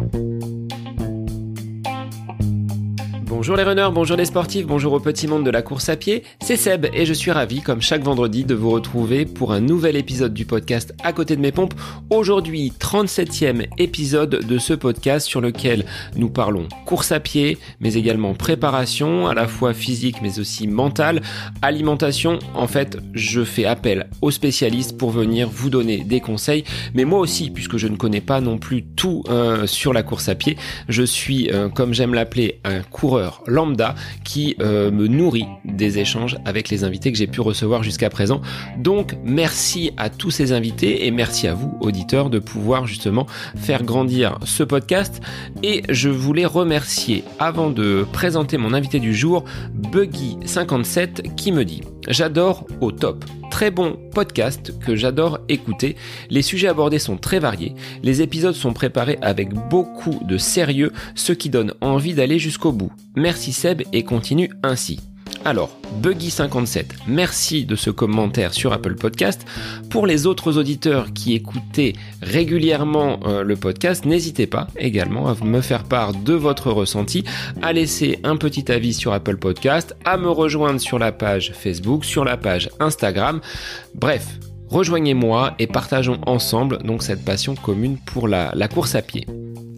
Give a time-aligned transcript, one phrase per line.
[0.00, 0.39] Bye.
[3.30, 6.24] Bonjour les runners, bonjour les sportifs, bonjour au petit monde de la course à pied,
[6.42, 9.94] c'est Seb et je suis ravi comme chaque vendredi de vous retrouver pour un nouvel
[9.94, 11.74] épisode du podcast à côté de mes pompes.
[12.10, 15.84] Aujourd'hui 37e épisode de ce podcast sur lequel
[16.16, 21.22] nous parlons course à pied mais également préparation à la fois physique mais aussi mentale,
[21.62, 22.40] alimentation.
[22.54, 27.20] En fait je fais appel aux spécialistes pour venir vous donner des conseils mais moi
[27.20, 30.56] aussi puisque je ne connais pas non plus tout euh, sur la course à pied,
[30.88, 36.36] je suis euh, comme j'aime l'appeler un coureur lambda qui euh, me nourrit des échanges
[36.44, 38.40] avec les invités que j'ai pu recevoir jusqu'à présent.
[38.78, 43.82] Donc merci à tous ces invités et merci à vous auditeurs de pouvoir justement faire
[43.82, 45.20] grandir ce podcast
[45.62, 49.44] et je voulais remercier avant de présenter mon invité du jour
[49.92, 55.96] Buggy57 qui me dit J'adore au top très bon podcast que j'adore écouter.
[56.30, 61.32] Les sujets abordés sont très variés, les épisodes sont préparés avec beaucoup de sérieux, ce
[61.32, 62.92] qui donne envie d'aller jusqu'au bout.
[63.16, 65.09] Merci Seb et continue ainsi.
[65.44, 65.70] Alors,
[66.02, 69.46] Buggy57, merci de ce commentaire sur Apple Podcast.
[69.88, 75.62] Pour les autres auditeurs qui écoutaient régulièrement euh, le podcast, n'hésitez pas également à me
[75.62, 77.24] faire part de votre ressenti,
[77.62, 82.04] à laisser un petit avis sur Apple Podcast, à me rejoindre sur la page Facebook,
[82.04, 83.40] sur la page Instagram.
[83.94, 84.26] Bref,
[84.70, 89.26] rejoignez-moi et partageons ensemble donc cette passion commune pour la, course à pied.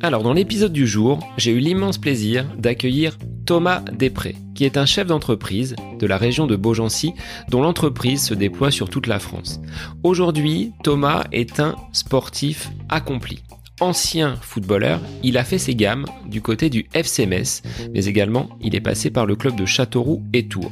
[0.03, 4.87] Alors dans l'épisode du jour, j'ai eu l'immense plaisir d'accueillir Thomas Després, qui est un
[4.87, 7.13] chef d'entreprise de la région de Beaugency,
[7.49, 9.61] dont l'entreprise se déploie sur toute la France.
[10.03, 13.43] Aujourd'hui, Thomas est un sportif accompli.
[13.81, 18.81] Ancien footballeur, il a fait ses gammes du côté du FC mais également il est
[18.81, 20.71] passé par le club de Châteauroux et Tours.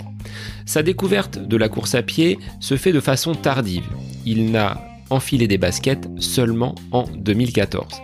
[0.66, 3.88] Sa découverte de la course à pied se fait de façon tardive.
[4.26, 4.80] Il n'a
[5.10, 8.00] enfilé des baskets seulement en 2014.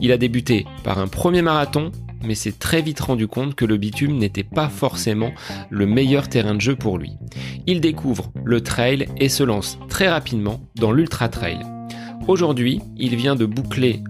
[0.00, 1.90] Il a débuté par un premier marathon
[2.24, 5.32] mais s'est très vite rendu compte que le bitume n'était pas forcément
[5.70, 7.12] le meilleur terrain de jeu pour lui.
[7.66, 11.60] Il découvre le trail et se lance très rapidement dans l'ultra trail.
[12.26, 14.02] Aujourd'hui, il vient de boucler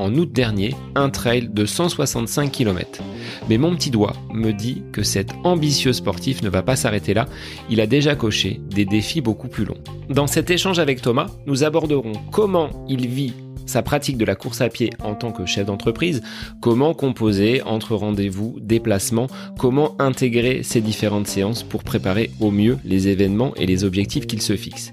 [0.00, 3.02] en août dernier un trail de 165 km.
[3.48, 7.26] Mais mon petit doigt me dit que cet ambitieux sportif ne va pas s'arrêter là,
[7.68, 9.82] il a déjà coché des défis beaucoup plus longs.
[10.08, 13.34] Dans cet échange avec Thomas, nous aborderons comment il vit
[13.70, 16.22] sa pratique de la course à pied en tant que chef d'entreprise,
[16.60, 23.08] comment composer entre rendez-vous, déplacements, comment intégrer ces différentes séances pour préparer au mieux les
[23.08, 24.90] événements et les objectifs qu'il se fixe.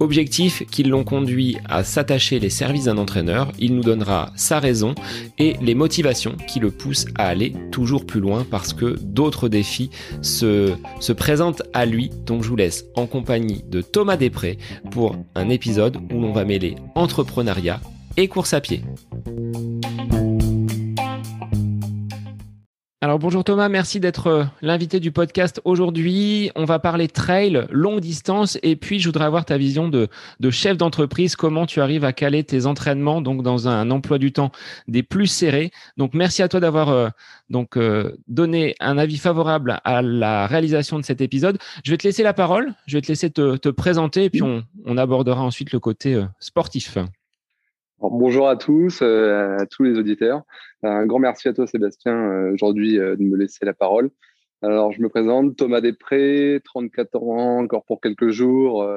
[0.00, 4.94] Objectifs qui l'ont conduit à s'attacher les services d'un entraîneur, il nous donnera sa raison
[5.38, 9.90] et les motivations qui le poussent à aller toujours plus loin parce que d'autres défis
[10.22, 12.10] se, se présentent à lui.
[12.26, 14.58] Donc je vous laisse en compagnie de Thomas Després
[14.90, 17.80] pour un épisode où l'on va mêler entrepreneuriat
[18.16, 18.82] et course à pied.
[23.04, 26.50] Alors bonjour Thomas, merci d'être euh, l'invité du podcast aujourd'hui.
[26.56, 30.08] On va parler trail, longue distance, et puis je voudrais avoir ta vision de,
[30.48, 34.52] chef d'entreprise, comment tu arrives à caler tes entraînements donc dans un emploi du temps
[34.88, 35.70] des plus serrés?
[35.98, 37.10] Donc merci à toi d'avoir euh,
[37.50, 41.58] donc euh, donné un avis favorable à la réalisation de cet épisode.
[41.84, 44.64] Je vais te laisser la parole, je vais te laisser te, présenter, et puis on,
[44.86, 46.96] on abordera ensuite le côté sportif
[48.00, 50.42] bonjour à tous, euh, à tous les auditeurs.
[50.82, 54.10] Un grand merci à toi, Sébastien, euh, aujourd'hui euh, de me laisser la parole.
[54.62, 58.88] Alors, je me présente, Thomas Després, 34 ans, encore pour quelques jours,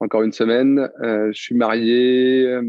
[0.00, 0.90] encore une semaine.
[1.00, 2.60] je suis marié,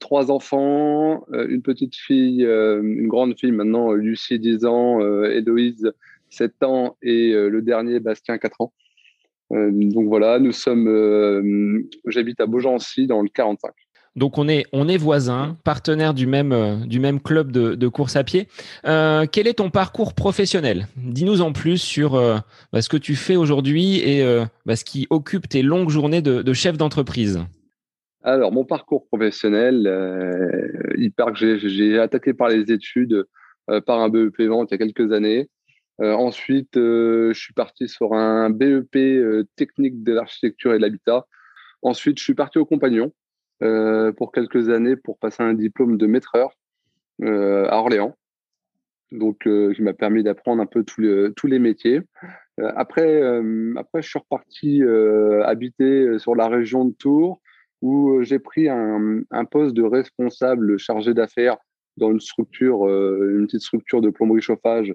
[0.00, 5.92] trois enfants, une petite fille, une grande fille maintenant, Lucie, 10 ans, Héloïse,
[6.30, 8.72] 7 ans, et le dernier, Bastien, 4 ans.
[9.52, 13.70] donc voilà, nous sommes, j'habite à Beaugency, dans le 45.
[14.16, 18.16] Donc on est, on est voisins, partenaires du même, euh, du même club de, course
[18.16, 18.48] à pied.
[18.86, 20.86] Euh, quel est ton parcours professionnel?
[20.96, 22.38] Dis-nous en plus sur euh,
[22.72, 24.24] bah, ce que tu fais aujourd'hui et
[24.64, 27.40] bah, ce qui occupe tes longues journées de, chef d'entreprise.
[28.22, 29.86] Alors mon parcours professionnel,
[30.96, 33.24] il part que j'ai attaqué par les études
[33.84, 35.48] par un BEP vente il y a quelques années.
[35.98, 41.26] ensuite, je suis parti sur un BEP technique de l'architecture et de l'habitat.
[41.82, 43.12] Ensuite, je suis parti au compagnon
[43.62, 46.50] euh, pour quelques années pour passer un diplôme de maîtreur
[47.22, 48.14] euh, à Orléans.
[49.12, 52.02] Donc, euh, qui m'a permis d'apprendre un peu tous les, tous les métiers.
[52.58, 53.22] après,
[53.76, 54.82] après, je suis reparti
[55.44, 57.40] habiter sur la région de Tours
[57.82, 61.56] où j'ai pris un, un, poste de responsable chargé d'affaires
[61.96, 64.92] dans une structure, une petite structure de plomberie chauffage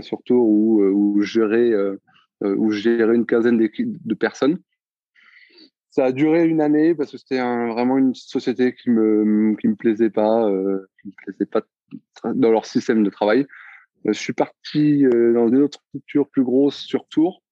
[0.00, 1.72] sur Tours où, où, gérais,
[2.40, 4.58] où gérais une quinzaine de personnes.
[5.90, 9.74] Ça a duré une année parce que c'était vraiment une société qui me qui me
[9.74, 11.62] plaisait pas, euh, qui me plaisait pas
[12.24, 13.46] dans leur système de travail.
[14.04, 17.42] je suis parti dans une autre structure plus grosse sur Tours.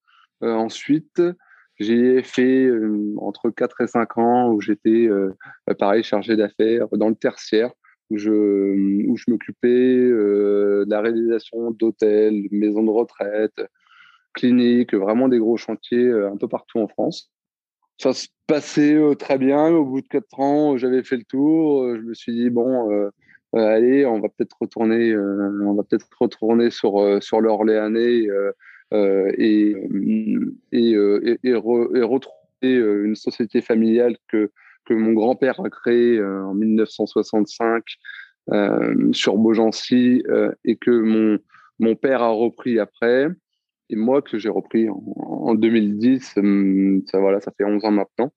[0.40, 1.20] ensuite,
[1.80, 2.70] j'ai fait
[3.18, 5.08] entre 4 et 5 ans où j'étais,
[5.78, 7.72] pareil, chargé d'affaires dans le tertiaire,
[8.10, 8.30] où je,
[9.08, 13.60] où je m'occupais de la réalisation d'hôtels, maisons de retraite,
[14.34, 17.32] cliniques, vraiment des gros chantiers un peu partout en France
[17.98, 19.68] ça se passait euh, très bien.
[19.68, 21.82] Au bout de quatre ans, j'avais fait le tour.
[21.82, 23.10] Euh, je me suis dit bon, euh,
[23.52, 28.30] allez, on va peut-être retourner, on va peut-être retourner sur sur l'Orléanais et
[28.92, 29.74] et,
[30.72, 34.50] et, et, retrouver une société familiale que
[34.84, 37.84] que mon grand-père a créée en 1965
[39.12, 40.22] sur Beaugency
[40.64, 41.38] et que mon
[41.78, 43.28] mon père a repris après
[43.90, 46.34] et moi que j'ai repris en, 2010.
[46.36, 48.32] Hum, ça, voilà, ça fait 11 ans maintenant.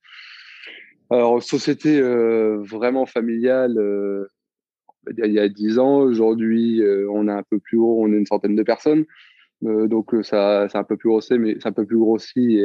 [1.09, 4.27] Alors, société euh, vraiment familiale, euh,
[5.17, 5.99] il y a 10 ans.
[5.99, 9.05] Aujourd'hui, euh, on est un peu plus haut, on est une centaine de personnes.
[9.61, 12.61] donc, ça, c'est un peu plus grossi, mais c'est un peu plus grossi.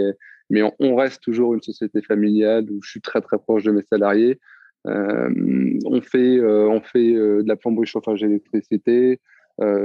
[0.49, 3.83] mais on, reste toujours une société familiale où je suis très, très proche de mes
[3.83, 4.39] salariés.
[4.85, 9.21] on fait, on fait de la plomberie, chauffage, électricité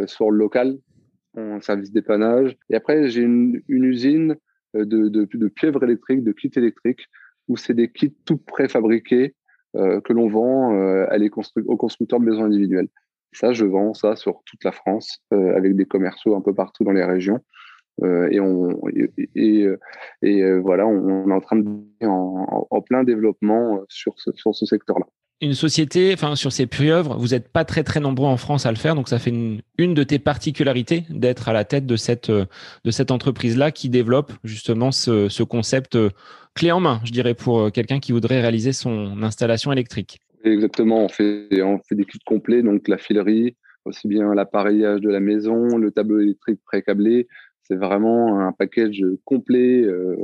[0.05, 0.77] sur le local
[1.37, 2.57] en service dépannage.
[2.69, 4.35] Et après, j'ai une, une, usine
[4.75, 7.07] euh, de, de, de pieuvres électriques, de kits électriques,
[7.47, 9.35] où c'est des kits tout préfabriqués
[9.75, 11.29] euh, que l'on vend euh, à les
[11.65, 12.89] aux constructeurs de maisons individuelles.
[13.33, 16.83] Ça, je vends ça sur toute la France euh, avec des commerciaux un peu partout
[16.83, 17.39] dans les régions.
[18.03, 19.67] Euh, et, on, et, et,
[20.21, 21.65] et voilà, on, est en train de
[22.05, 25.05] en, en plein développement sur ce, sur ce secteur-là
[25.41, 28.71] une société, enfin sur ces pieuvres, vous n'êtes pas très très nombreux en France à
[28.71, 32.29] le faire, donc ça fait une, de tes particularités d'être à la tête de cette
[32.29, 36.09] de cette entreprise là qui développe justement ce, ce concept euh,
[36.53, 40.19] clé en main, je dirais pour euh, quelqu'un qui voudrait réaliser son installation électrique.
[40.43, 43.55] Exactement, on fait on fait des kits complets, donc la filerie,
[43.85, 47.27] aussi bien l'appareillage de la maison, le tableau électrique pré-câblé,
[47.63, 50.15] c'est vraiment un package complet euh,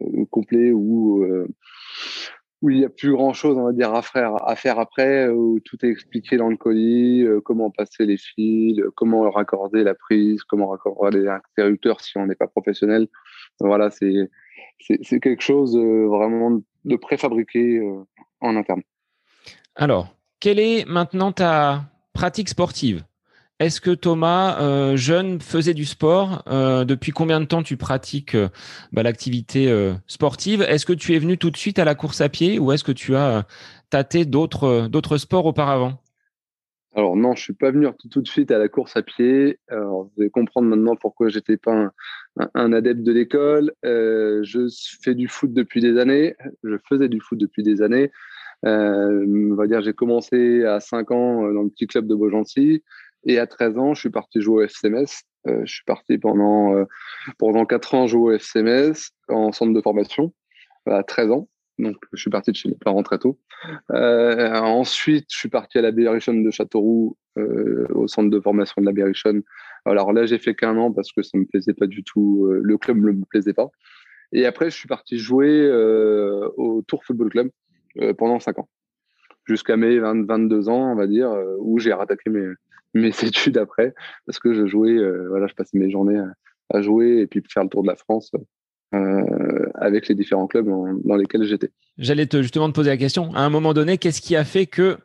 [0.00, 1.46] euh complet où euh,
[2.62, 4.02] où il n'y a plus grand chose, à
[4.56, 9.30] faire, après, où tout est expliqué dans le colis, euh, comment passer les fils, comment
[9.30, 13.08] raccorder la prise, comment raccorder les interrupteurs si on n'est pas professionnel.
[13.60, 14.30] Voilà, c'est,
[15.20, 18.02] quelque chose euh, vraiment de préfabriqué euh,
[18.40, 18.82] en interne.
[19.74, 23.02] Alors, quelle est maintenant ta pratique sportive?
[23.60, 28.34] Est-ce que Thomas, euh, jeune, faisait du sport euh, Depuis combien de temps tu pratiques
[28.34, 28.48] euh,
[28.92, 29.72] bah, l'activité
[30.08, 30.62] sportive?
[30.62, 32.82] Est-ce que tu es venu tout de suite à la course à pied ou est-ce
[32.82, 33.46] que tu as
[33.90, 36.00] tâté d'autres sports auparavant?
[36.96, 39.58] Alors non, je suis pas venu tout, de suite à la course à pied.
[39.70, 41.92] Vous allez comprendre maintenant pourquoi j'étais pas
[42.54, 43.72] un, adepte de l'école.
[43.84, 44.68] je
[45.02, 46.34] fais du foot depuis des années.
[46.64, 48.10] Je faisais du foot depuis des années.
[48.64, 52.82] va dire, j'ai commencé à 5 ans dans le petit club de Beaugency.
[53.26, 55.06] Et à 13 ans, je suis parti jouer au FCMS.
[55.46, 56.84] Euh, je suis parti pendant, euh,
[57.38, 58.94] pendant 4 ans jouer au FCMS
[59.28, 60.32] en centre de formation
[60.86, 61.48] à 13 ans.
[61.78, 63.38] Donc, je suis parti de chez mes parents très tôt.
[63.90, 68.86] Euh, ensuite, je suis parti à la Berrichonne de Châteauroux, au centre de formation de
[68.86, 69.42] la Berrichonne.
[69.84, 72.48] Alors là, j'ai fait qu'un an parce que ça me plaisait pas du tout.
[72.48, 73.70] Le club ne me plaisait pas.
[74.30, 75.68] Et après, je suis parti jouer
[76.56, 77.50] au Tour Football Club
[78.16, 78.68] pendant 5 ans.
[79.46, 82.54] Jusqu'à mes 20, 22 ans, on va dire, où j'ai rattaqué mes,
[82.94, 83.94] mes études après
[84.26, 86.20] parce que je jouais, euh, voilà, je passais mes journées
[86.72, 88.32] à, jouer et puis faire le tour de la France
[88.94, 90.66] euh, avec les différents clubs
[91.04, 91.70] dans, lesquels j'étais.
[91.98, 93.32] J'allais te justement te poser la question.
[93.34, 94.96] À un moment donné, qu'est-ce qui a fait que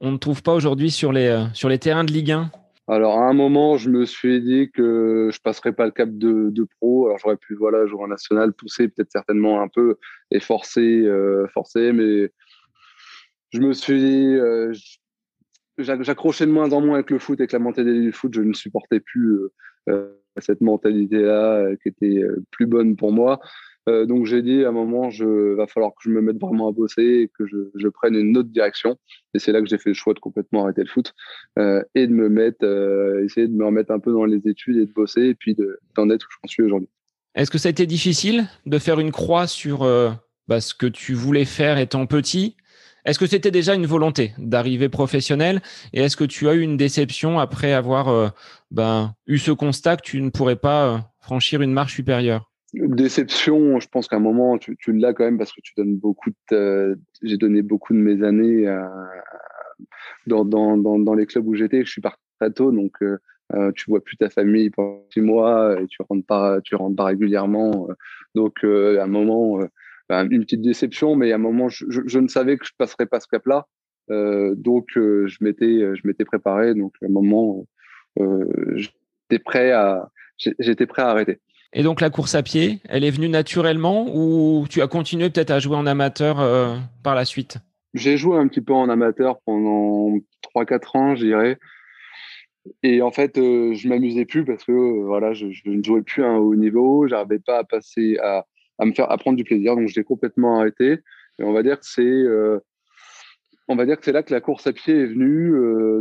[0.00, 2.50] on ne trouve pas aujourd'hui sur les euh, sur les terrains de Ligue 1
[2.88, 6.50] alors, à un moment, je me suis dit que je passerais pas le cap de,
[6.50, 7.06] de pro.
[7.06, 9.96] Alors, j'aurais pu, voilà, jouer en national, pousser peut-être certainement un peu
[10.30, 11.04] et forcer,
[11.52, 11.90] forcer.
[11.92, 12.30] Mais
[13.52, 14.36] je me suis dit,
[15.78, 18.32] j'accrochais de moins en moins avec le foot, avec la mentalité du foot.
[18.34, 19.52] Je ne supportais plus euh,
[19.88, 23.40] euh cette mentalité-là euh, qui était euh, plus bonne pour moi.
[23.86, 26.72] donc j'ai dit à un moment, je va falloir que je me mette vraiment à
[26.72, 28.98] bosser et que je, je prenne une autre direction.
[29.32, 31.14] Et c'est là que j'ai fait le choix de complètement arrêter le foot
[31.94, 32.66] et de me mettre,
[33.24, 35.56] essayer de me remettre un peu dans les études et de bosser et puis
[35.94, 36.90] d'en être où j'en suis aujourd'hui.
[37.34, 39.88] Est-ce que ça a été difficile de faire une croix sur
[40.48, 42.56] bah, ce que tu voulais faire étant petit
[43.06, 46.76] est-ce que c'était déjà une volonté d'arriver professionnel et est-ce que tu as eu une
[46.76, 48.28] déception après avoir euh,
[48.72, 52.50] ben, eu ce constat que tu ne pourrais pas euh, franchir une marche supérieure?
[52.74, 56.30] Déception, je pense qu'à un moment, tu, l'as quand même parce que tu donnes beaucoup.
[56.50, 58.66] J'ai donné beaucoup de mes années
[60.26, 61.84] dans, les clubs où j'étais.
[61.84, 65.80] Je suis parti très tôt, donc euh, tu vois plus ta famille pendant six mois
[65.80, 67.88] et tu rentres pas, tu rentres pas régulièrement.
[68.34, 69.60] donc à un moment,
[70.10, 73.20] une petite déception, mais à un moment, je, je, ne savais que je passerais pas
[73.20, 73.66] ce cap-là.
[74.08, 76.74] donc je m'étais je m'étais préparé.
[76.74, 77.66] Donc à un moment,
[78.74, 81.40] j'étais prêt à j'étais prêt à arrêter.
[81.72, 85.50] Et donc la course à pied, elle est venue naturellement ou tu as continué peut-être
[85.50, 86.36] à jouer en amateur
[87.02, 87.58] par la suite?
[87.94, 90.18] J'ai joué un petit peu en amateur pendant
[90.54, 91.58] 3-4 ans, je dirais.
[92.82, 96.22] Et en fait, euh, je m'amusais plus parce que euh, voilà, je, ne jouais plus
[96.22, 98.44] à un haut niveau, j'arrivais pas à passer à,
[98.78, 101.00] à me faire apprendre du plaisir, donc j'ai complètement arrêté.
[101.38, 102.58] Et on va dire que c'est euh,
[103.68, 105.52] on va dire que c'est là que la course à pied est venue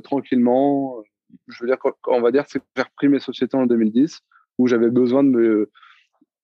[0.04, 1.02] tranquillement.
[1.48, 1.78] Je veux dire,
[2.08, 4.22] on va dire que c'est j'ai repris mes sociétés en 2010
[4.60, 5.72] où j'avais besoin de me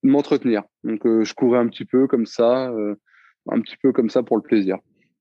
[0.03, 0.63] m'entretenir.
[0.83, 2.73] Donc je courais un petit peu comme ça,
[3.49, 4.77] un petit peu comme ça pour le plaisir.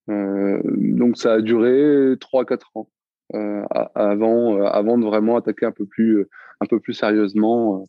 [0.08, 2.88] donc ça a duré 3-4 ans.
[3.34, 3.62] Euh,
[3.94, 6.26] avant, euh, avant de vraiment attaquer un peu plus,
[6.60, 7.84] un peu plus sérieusement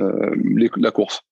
[0.00, 0.34] euh,
[0.76, 1.22] la course.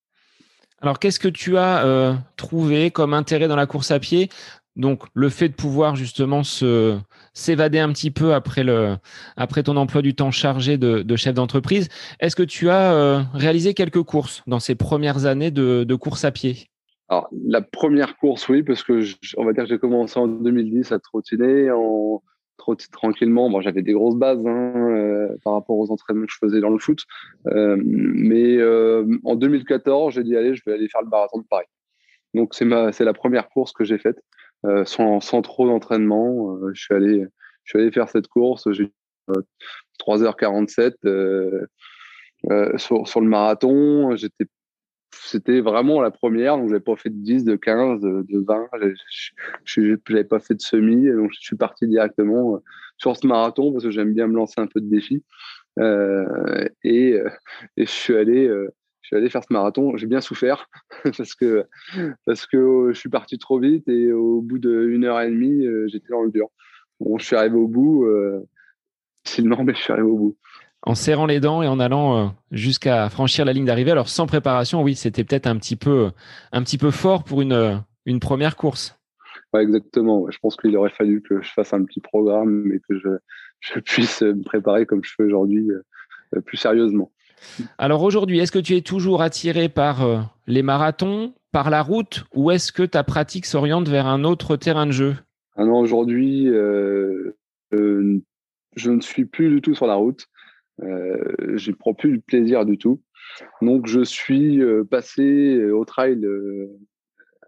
[0.81, 4.29] Alors, qu'est-ce que tu as trouvé comme intérêt dans la course à pied?
[4.77, 6.97] Donc, le fait de pouvoir justement se
[7.35, 8.65] s'évader un petit peu après
[9.63, 11.89] ton emploi du temps chargé de, chef d'entreprise,
[12.21, 16.69] est-ce que tu as réalisé quelques courses dans ces premières années de, course à pied?
[17.09, 19.03] Alors, la première course, oui, parce que
[19.37, 21.71] on va dire que j'ai commencé en 2010 à trottiner.
[21.73, 22.23] En,
[22.93, 23.61] tranquillement.
[23.61, 26.79] J'avais des grosses bases hein, euh, par rapport aux entraînements que je faisais dans le
[26.79, 27.05] foot.
[27.49, 31.47] Euh, mais euh, en 2014, j'ai dit allez, je vais aller faire le marathon de
[31.49, 31.67] Paris.
[32.35, 34.21] Donc c'est ma, c'est la première course que j'ai faite
[34.85, 36.59] sans, sans trop d'entraînement.
[36.75, 37.27] je suis allé,
[37.65, 38.71] je suis allé faire cette course.
[38.73, 38.93] J'ai
[39.99, 41.67] 3h47
[42.77, 44.15] sur, sur le marathon.
[44.17, 44.45] J'étais
[45.13, 48.69] c'était vraiment la première, donc j'avais pas fait de 10, de 15, de, 20,
[49.65, 52.59] je n'avais pas fait de semi, donc je suis parti directement euh,
[52.97, 55.25] sur ce marathon parce que j'aime bien me lancer un peu de défi.
[55.79, 57.29] Euh, et, euh,
[57.77, 59.97] et, je suis allé, je suis allé faire ce marathon.
[59.97, 60.69] J'ai bien souffert
[61.17, 61.65] parce que
[62.27, 66.09] parce que je suis parti trop vite et au bout d'une heure et demie, j'étais
[66.11, 66.49] dans le dur.
[66.99, 68.07] Bon, je suis arrivé au bout,
[69.25, 70.37] facilement, mais je suis arrivé au bout
[70.83, 73.91] en serrant les dents et en allant euh, jusqu'à franchir la ligne d'arrivée.
[73.91, 76.11] Alors sans préparation, oui, c'était peut-être un petit peu
[76.53, 78.99] un petit peu fort pour une euh, une première course.
[79.53, 80.31] Ouais, exactement.
[80.31, 83.09] Je pense qu'il aurait fallu que je fasse un petit programme et que je,
[83.61, 87.11] je puisse me préparer comme je fais aujourd'hui euh, plus sérieusement.
[87.79, 92.51] Alors aujourd'hui, est-ce que tu es toujours attiré par les marathons, par la route, ou
[92.51, 95.17] est-ce que ta pratique s'oriente vers un autre terrain de jeu?
[95.57, 96.49] Ah non, aujourd'hui,
[97.73, 100.29] je ne suis plus du tout sur la route.
[100.83, 103.01] Euh, ne prends plus de plaisir du tout.
[103.63, 106.69] Donc, je suis euh, passé au trail euh,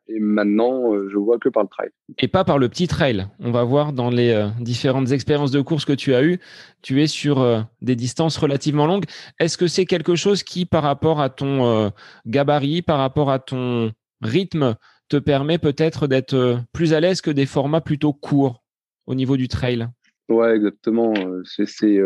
[0.08, 1.88] et maintenant, je vois que par le trail.
[2.18, 3.28] Et pas par le petit trail.
[3.38, 6.38] On va voir dans les différentes expériences de course que tu as eues,
[6.82, 9.04] tu es sur des distances relativement longues.
[9.38, 11.92] Est-ce que c'est quelque chose qui, par rapport à ton
[12.26, 14.74] gabarit, par rapport à ton rythme,
[15.08, 18.64] te permet peut-être d'être plus à l'aise que des formats plutôt courts
[19.06, 19.86] au niveau du trail?
[20.28, 21.14] Ouais, exactement.
[21.44, 21.96] C'est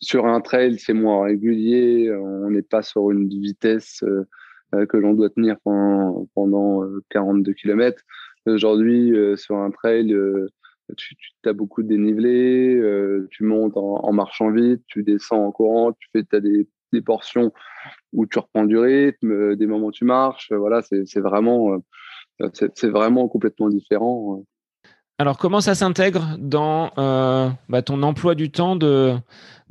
[0.00, 2.12] sur un trail, c'est moins régulier.
[2.14, 4.26] On n'est pas sur une vitesse euh,
[4.74, 8.02] euh, que l'on doit tenir pendant, pendant 42 euh, km.
[8.46, 10.14] Aujourd'hui, sur un trail,
[10.98, 12.78] tu, tu as beaucoup de dénivelé,
[13.30, 17.54] tu montes en, marchant vite, tu descends en courant, tu fais as des, des portions
[18.12, 20.52] où tu reprends du rythme, des moments où tu marches.
[20.52, 21.82] Voilà, c'est vraiment,
[22.52, 24.44] c'est vraiment complètement différent.
[25.16, 29.14] Alors, comment ça s'intègre dans euh, bah, ton emploi du temps de,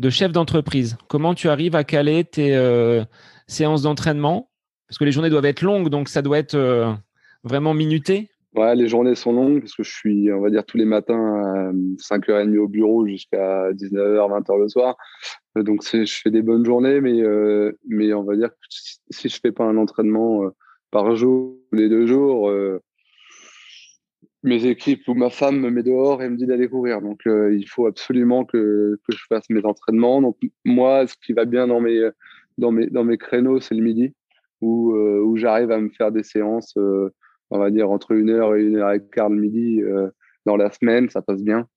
[0.09, 0.97] chef d'entreprise?
[1.09, 3.03] Comment tu arrives à caler tes euh,
[3.47, 4.49] séances d'entraînement?
[4.87, 6.93] Parce que les journées doivent être longues, donc ça doit être euh,
[7.43, 8.29] vraiment minuté.
[8.55, 11.41] Ouais, les journées sont longues parce que je suis, on va dire, tous les matins
[11.43, 14.95] à 5h30 au bureau jusqu'à 19h, 20h le soir.
[15.57, 18.55] Donc, je fais des bonnes journées, mais, on va dire que
[19.09, 20.43] si je fais pas un entraînement
[20.91, 22.49] par jour, les deux jours,
[24.43, 27.01] mes équipes ou ma femme me met dehors et me dit d'aller courir.
[27.01, 30.21] Donc, euh, il faut absolument que, que, je fasse mes entraînements.
[30.21, 32.09] Donc, moi, ce qui va bien dans mes,
[32.57, 34.13] dans mes, dans mes créneaux, c'est le midi,
[34.61, 37.09] où, euh, où j'arrive à me faire des séances, euh,
[37.51, 39.81] on va dire, entre une heure et une heure et quart le midi
[40.45, 41.09] dans la semaine.
[41.09, 41.67] Ça passe bien.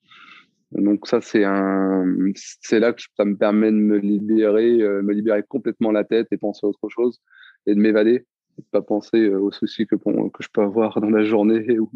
[0.73, 2.05] Donc, ça, c'est un,
[2.35, 6.37] c'est là que ça me permet de me libérer, me libérer complètement la tête et
[6.37, 7.21] penser à autre chose
[7.67, 8.25] et de m'évader
[8.71, 11.79] pas penser euh, aux soucis que, que je peux avoir dans la journée.
[11.79, 11.91] Ou,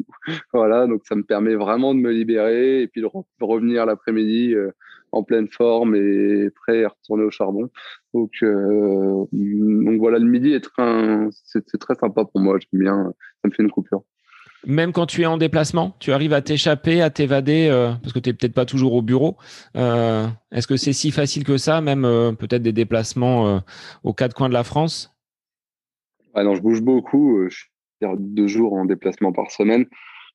[0.53, 3.09] voilà, donc ça me permet vraiment de me libérer et puis de
[3.41, 4.71] revenir l'après-midi euh,
[5.13, 7.69] en pleine forme et prêt à retourner au charbon.
[8.15, 10.57] Donc, euh, donc voilà, le midi
[11.45, 12.59] c'est, très sympa pour moi.
[12.61, 13.13] J'aime bien,
[13.43, 14.03] ça me fait une coupure.
[14.67, 17.71] Même quand tu es en déplacement, tu arrives à t'échapper, à t'évader,
[18.03, 19.39] parce que tu n'es peut-être pas toujours au bureau.
[19.75, 22.03] est-ce que c'est si facile que ça, même
[22.39, 23.63] peut-être des déplacements
[24.05, 25.11] aux quatre coins de la France?
[26.37, 27.39] Non, je bouge beaucoup.
[27.39, 27.71] Euh, je suis
[28.19, 29.87] deux jours en déplacement par semaine.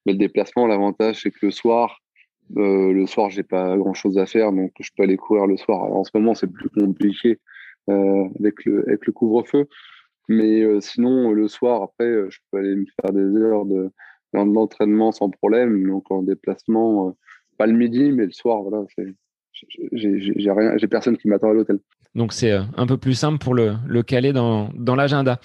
[0.05, 1.99] Mais le déplacement, l'avantage, c'est que le soir,
[2.53, 5.81] le soir, j'ai pas grand chose à faire, donc je peux aller courir le soir.
[5.81, 7.39] en ce moment, c'est plus compliqué
[7.87, 9.67] avec le, avec le couvre-feu.
[10.29, 13.89] Mais sinon, le soir, après, je peux aller me faire des heures de,
[14.33, 15.87] d'entraînement sans problème.
[15.87, 17.17] Donc en déplacement,
[17.57, 21.79] pas le midi, mais le soir, voilà, rien, j'ai personne qui m'attend à l'hôtel.
[22.15, 25.39] Donc c'est euh, un peu plus simple pour le, le caler dans, l'agenda.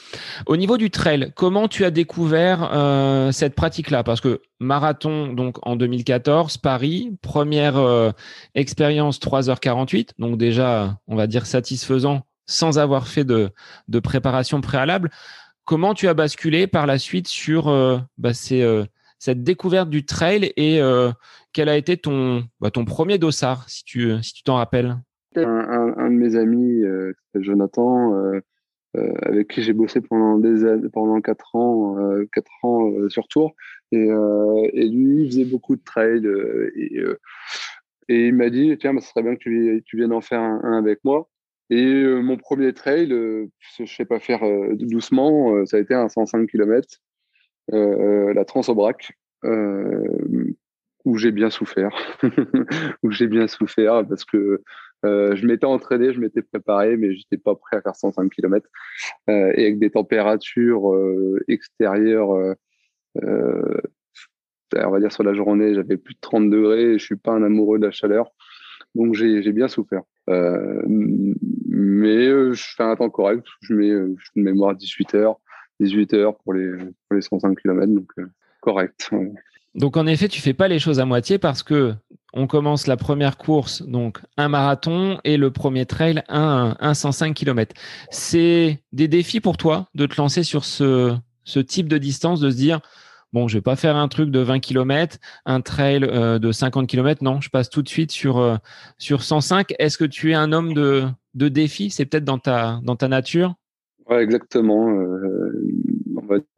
[0.47, 4.05] Au niveau du trail, comment tu as découvert euh, cette pratique-là?
[4.05, 8.13] Parce que marathon, donc en 2014, Paris, première euh,
[8.55, 13.53] expérience 3h48, donc déjà, on va dire satisfaisant sans avoir fait de,
[14.03, 15.11] préparation préalable.
[15.65, 17.67] Comment tu as basculé par la suite sur
[18.19, 20.81] bah, cette découverte du trail et
[21.53, 24.97] quel a été ton, bah, ton premier dossard, si tu t'en rappelles?
[25.37, 28.41] Un, de mes amis, euh, Jonathan, euh,
[28.97, 30.65] euh, avec qui j'ai bossé pendant des
[31.23, 33.55] quatre ans, euh, sur tour,
[33.93, 36.27] et, lui il faisait beaucoup de trail
[38.09, 40.77] et, il m'a dit tiens, bah, ce serait bien que tu, viennes en faire un,
[40.77, 41.29] avec moi.
[41.73, 44.41] Et mon premier trail, je sais pas faire
[44.75, 46.99] doucement, ça a été un 105 km,
[47.69, 49.13] la Transobrac.
[51.07, 51.97] Où j'ai bien souffert,
[53.03, 54.63] où j'ai bien souffert parce que
[55.05, 58.69] euh, je m'étais entraîné, je m'étais préparé, mais j'étais pas prêt à faire 105 km
[59.29, 62.57] euh, et avec des températures euh, extérieures.
[63.17, 66.93] On va dire sur la journée, j'avais plus de 30 degrés.
[66.93, 68.31] Et je suis pas un amoureux de la chaleur,
[68.95, 70.03] donc j'ai bien souffert.
[70.29, 70.35] mais
[72.53, 73.47] je fais un temps correct.
[73.63, 75.41] Je mets une mémoire 18 heures,
[75.81, 78.13] 18 heures pour les pour les 105 km, donc
[78.61, 79.11] correct.
[79.75, 81.95] Donc en effet, tu fais pas les choses à moitié parce que
[82.33, 87.35] on commence la première course, donc un marathon, et le premier trail, un, un 105
[87.35, 87.75] km.
[88.11, 91.17] C'est des défis pour toi de te lancer sur ce,
[91.67, 92.81] type de distance, de se dire,
[93.33, 96.87] bon, je vais pas faire un truc de 20 km, un trail euh, de 50
[96.87, 98.57] km, non, je passe tout de suite sur, euh,
[98.99, 99.75] sur 105.
[99.79, 103.55] Est-ce que tu es un homme de, de défi C'est peut-être dans ta, nature?
[104.09, 104.91] Ouais, exactement.
[104.91, 105.71] Euh,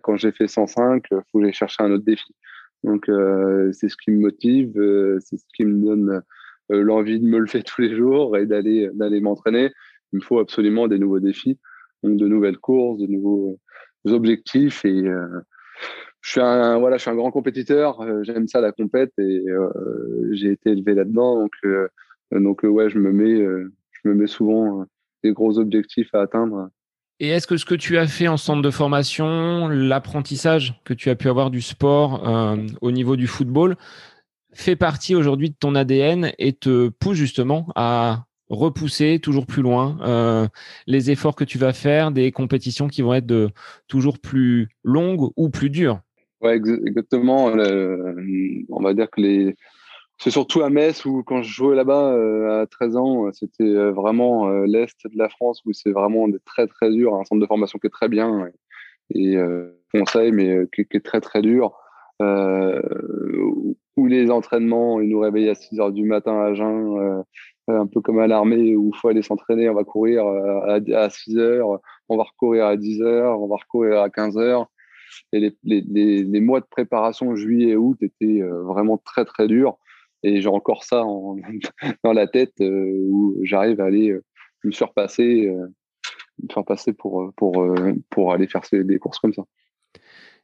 [0.02, 2.34] quand j'ai fait 105, il faut aller chercher un autre défi.
[2.84, 6.22] Donc, euh, c'est ce qui me motive, euh, c'est ce qui me donne
[6.72, 9.70] euh, l'envie de me lever tous les jours et d'aller d'aller m'entraîner.
[10.12, 11.58] Il me faut absolument des nouveaux défis,
[12.02, 13.58] donc de nouvelles courses, de nouveaux
[14.04, 14.84] objectifs.
[14.84, 15.04] Et
[16.20, 17.98] je suis un voilà, je suis un grand compétiteur.
[18.22, 19.42] J'aime ça la compète et
[20.32, 21.38] j'ai été élevé là-dedans.
[21.40, 21.52] Donc,
[22.32, 24.84] donc ouais, je me mets, je me mets souvent
[25.24, 26.68] des gros objectifs à atteindre
[27.22, 31.08] et est-ce que ce que tu as fait en centre de formation, l'apprentissage que tu
[31.08, 33.76] as pu avoir du sport euh, au niveau du football,
[34.52, 39.98] fait partie aujourd'hui de ton ADN et te pousse justement à repousser toujours plus loin
[40.02, 40.48] euh,
[40.88, 43.50] les efforts que tu vas faire, des compétitions qui vont être
[43.86, 46.00] toujours plus longues ou plus dures?
[46.40, 47.52] Ouais, exactement.
[47.52, 49.54] on va dire que les,
[50.22, 53.64] c'est surtout à Metz où quand je jouais là-bas euh, à 13 ans, euh, c'était
[53.64, 57.46] euh, vraiment l'est de la France où c'est vraiment très très dur, un centre de
[57.46, 58.48] formation qui est très bien
[59.12, 59.36] et,
[59.92, 61.72] conseil mais qui, est très très dur.
[62.20, 67.24] où les entraînements, ils nous réveillent à 6 heures du matin à jeun,
[67.66, 71.36] un peu comme à l'armée où il faut aller s'entraîner, on va courir à, 6
[71.36, 74.68] heures, on va recourir à 10 heures, on va recourir à 15 heures.
[75.32, 79.76] Et les, les, les mois de préparation juillet et août étaient vraiment très très durs.
[80.22, 81.02] Et j'ai encore ça
[82.04, 84.24] dans la tête euh, où j'arrive à aller euh,
[84.64, 85.66] me surpasser, euh,
[86.42, 87.66] me faire passer pour, pour,
[88.10, 89.42] pour aller faire des courses comme ça.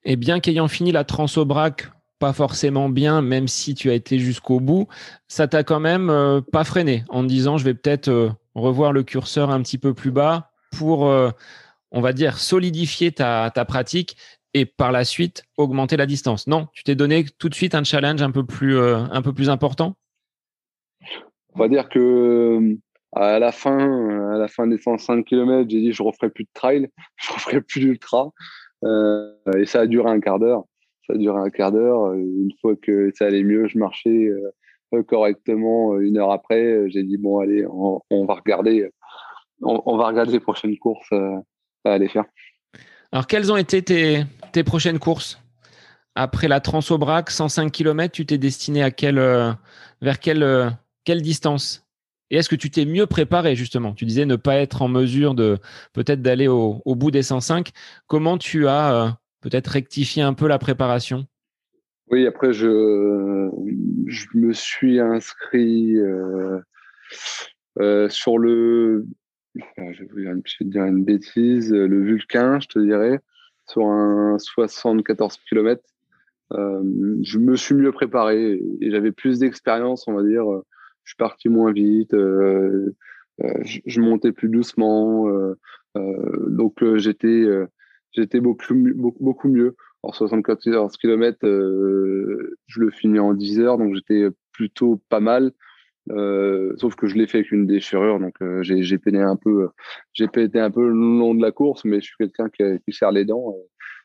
[0.04, 4.58] Et bien qu'ayant fini la Transobrac pas forcément bien, même si tu as été jusqu'au
[4.58, 4.88] bout,
[5.28, 9.62] ça t'a quand même pas freiné en disant je vais peut-être revoir le curseur un
[9.62, 14.16] petit peu plus bas pour, on va dire, solidifier ta, ta pratique
[14.54, 16.46] et par la suite augmenter la distance.
[16.46, 19.32] Non, tu t'es donné tout de suite un challenge un peu plus, euh, un peu
[19.32, 19.96] plus important?
[21.54, 22.78] On va dire que euh,
[23.12, 26.50] à la fin, à la fin des 105 km, j'ai dit je referai plus de
[26.54, 28.30] trail, je referai plus d'ultra.
[28.84, 30.64] Euh, et ça a duré un quart d'heure.
[31.06, 32.12] Ça a duré un quart d'heure.
[32.14, 34.30] Une fois que ça allait mieux, je marchais
[35.06, 35.98] correctement.
[35.98, 38.88] Une heure après, j'ai dit bon allez, on, va regarder,
[39.62, 42.24] on, va regarder les prochaines courses à aller faire.
[43.10, 45.40] Alors, quelles ont été tes, tes prochaines courses?
[46.14, 49.52] Après la Transobrac, 105 km, tu t'es destiné à quelle, euh,
[50.02, 50.68] vers quelle, euh,
[51.04, 51.86] quelle distance?
[52.30, 53.94] Et est-ce que tu t'es mieux préparé, justement?
[53.94, 55.58] Tu disais ne pas être en mesure de
[55.94, 57.70] peut-être d'aller au, au, bout des 105.
[58.06, 59.08] Comment tu as euh,
[59.40, 61.26] peut-être rectifié un peu la préparation?
[62.10, 63.48] Oui, après, je,
[64.06, 65.96] je me suis inscrit
[68.08, 69.06] sur le
[69.76, 73.20] je vais dire une bêtise, le Vulcain, je te dirais,
[73.66, 75.82] sur un 74 km.
[76.50, 80.44] je me suis mieux préparé et j'avais plus d'expérience, on va dire.
[81.04, 85.26] Je suis parti moins vite, je, montais plus doucement,
[85.94, 89.76] donc j'étais beaucoup, beaucoup, beaucoup mieux.
[90.02, 95.52] En 74 km, je le finis en 10 heures, donc j'étais plutôt pas mal.
[96.10, 99.68] Euh, sauf que je l'ai fait avec une déchirure, donc euh, j'ai peiné un peu,
[100.12, 102.92] j'ai pété un peu le long de la course, mais je suis quelqu'un qui, qui,
[102.92, 103.62] serre les dents euh,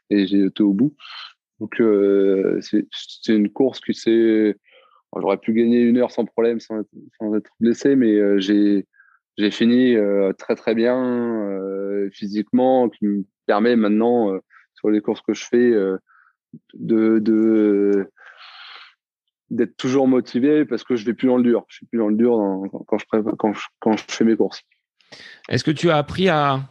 [0.10, 0.96] et j'ai été au bout.
[1.60, 1.76] Donc
[2.62, 4.56] c'est une course qui s'est,
[5.16, 6.90] j'aurais pu gagner une heure sans problème, sans être,
[7.20, 8.86] sans être blessé, mais j'ai
[9.38, 9.96] j'ai fini
[10.38, 14.38] très très bien physiquement, qui me permet maintenant
[14.74, 15.72] sur les courses que je fais
[16.74, 18.10] de, de
[19.50, 21.64] d'être toujours motivé parce que je vais plus dans le dur.
[21.68, 22.38] Je suis plus dans le dur
[22.88, 24.62] quand, je, fais mes courses.
[25.50, 26.62] Est-ce que tu as appris à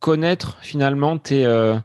[0.00, 1.76] connaître finalement tes, euh,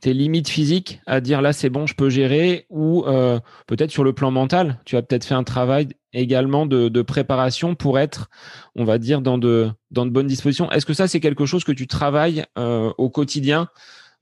[0.00, 4.02] tes limites physiques, à dire là c'est bon, je peux gérer, ou euh, peut-être sur
[4.02, 8.28] le plan mental, tu as peut-être fait un travail également de, préparation pour être,
[8.74, 10.70] on va dire, dans de, dans de bonnes dispositions?
[10.72, 13.68] Est-ce que ça c'est quelque chose que tu travailles euh, au quotidien?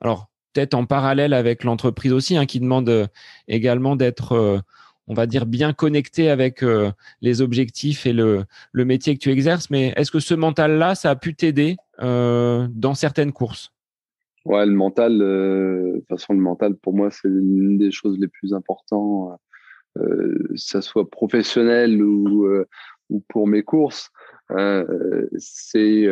[0.00, 3.08] Alors peut-être en parallèle avec l'entreprise aussi, hein, qui demande
[3.46, 4.62] également d'être
[5.08, 6.90] on va dire, bien connecté avec euh,
[7.22, 8.44] les objectifs et le,
[8.74, 9.70] métier que tu exerces.
[9.70, 13.72] Mais est-ce que ce mental-là, ça a pu t'aider euh, dans certaines courses?
[14.44, 18.18] Ouais, le mental, euh, de toute façon, le mental, pour moi, c'est une des choses
[18.18, 19.38] les plus importantes,
[19.96, 22.46] que ça soit professionnel ou,
[23.10, 24.10] ou pour mes courses.
[25.38, 26.06] c'est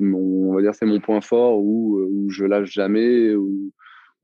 [0.00, 3.34] mon on va dire c'est mon point fort où, je lâche jamais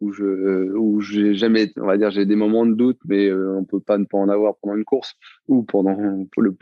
[0.04, 3.56] où je où j'ai jamais on va dire j'ai des moments de doute mais euh,
[3.56, 5.14] on peut pas ne pas en avoir pendant une course
[5.48, 5.96] ou pendant
[6.36, 6.56] le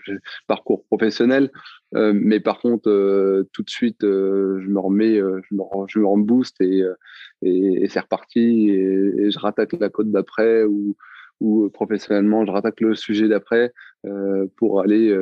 [0.47, 1.51] parcours professionnel.
[1.95, 6.07] Euh, mais par contre euh, tout de suite je me remets je me je me
[6.07, 6.83] rebooste et
[7.89, 13.73] c'est reparti et, je rattaque la côte d'après ou professionnellement je rattaque le sujet d'après
[14.57, 15.17] pour aller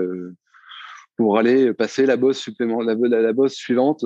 [1.17, 4.05] pour aller passer la bosse supplément la bosse suivante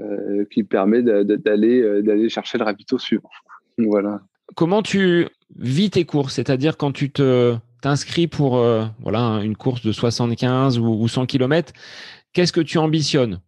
[0.00, 3.28] euh, qui permet d'aller euh, d'aller chercher le ravito suivant.
[3.76, 4.22] voilà.
[4.56, 6.34] Comment tu vis tes courses?
[6.34, 11.74] C'est-à-dire quand tu te t'inscris pour euh, voilà une course de 75 ou, 100 km,
[12.32, 13.40] qu'est-ce que tu ambitionnes?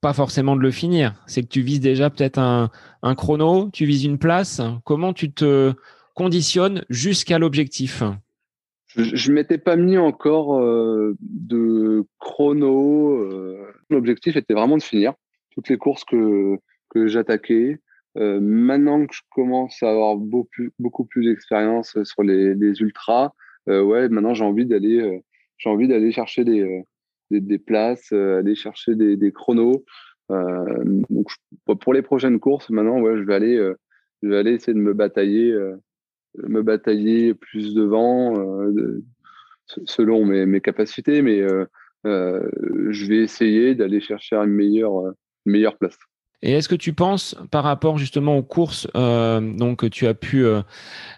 [0.00, 2.70] Pas forcément de le finir, c'est que tu vises déjà peut-être un,
[3.02, 4.60] un chrono, tu vises une place.
[4.84, 5.72] Comment tu te
[6.14, 8.02] conditionnes jusqu'à l'objectif?
[8.96, 13.24] Je ne m'étais pas mis encore de chrono.
[13.88, 15.14] L'objectif était vraiment de finir
[15.54, 16.56] toutes les courses que,
[16.90, 17.80] que j'attaquais.
[18.18, 23.32] Euh, maintenant que je commence à avoir beaucoup beaucoup plus d'expérience sur les, les ultras,
[23.68, 25.18] euh, ouais, maintenant j'ai envie d'aller, euh,
[25.58, 26.82] j'ai envie d'aller chercher des, euh,
[27.30, 29.84] des, des, places, euh, aller chercher des, des chronos.
[30.28, 31.28] donc
[31.80, 33.72] pour les prochaines courses, maintenant, ouais, je vais aller,
[34.22, 35.52] je vais aller essayer de me batailler,
[36.38, 38.32] me batailler plus devant,
[38.70, 39.04] de,
[39.66, 41.42] selon mes, mes capacités, mais
[42.04, 45.12] je vais essayer d'aller chercher une meilleure
[45.44, 45.96] meilleure place.
[46.42, 50.14] Et est-ce que tu penses, par rapport justement aux courses euh, donc, que tu as
[50.14, 50.62] pu euh,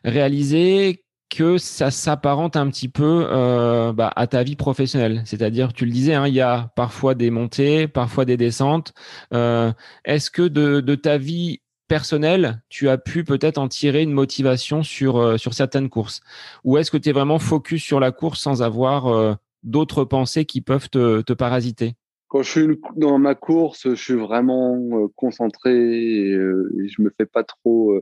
[0.04, 5.22] réaliser, que ça s'apparente un petit peu euh, bah, à ta vie professionnelle?
[5.24, 8.92] C'est-à-dire, tu le disais, hein, il y a parfois des montées, parfois des descentes.
[9.32, 15.40] est-ce que de, ta vie personnelle, tu as pu peut-être en tirer une motivation sur,
[15.40, 16.20] sur certaines courses?
[16.64, 20.60] Ou est-ce que tu es vraiment focus sur la course sans avoir d'autres pensées qui
[20.60, 21.94] peuvent te parasiter?
[22.34, 27.00] Quand je suis dans ma course, je suis vraiment euh, concentré et, euh, et, je
[27.00, 27.94] me fais pas trop,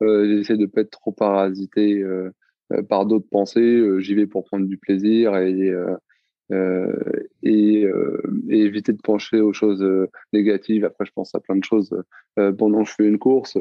[0.00, 2.04] euh, j'essaie de pas être trop parasité
[2.88, 3.84] par d'autres pensées.
[3.98, 5.72] J'y vais pour prendre du plaisir et,
[7.42, 9.84] éviter de pencher aux choses
[10.32, 10.84] négatives.
[10.84, 12.00] Après, je pense à plein de choses
[12.36, 13.58] pendant que je fais une course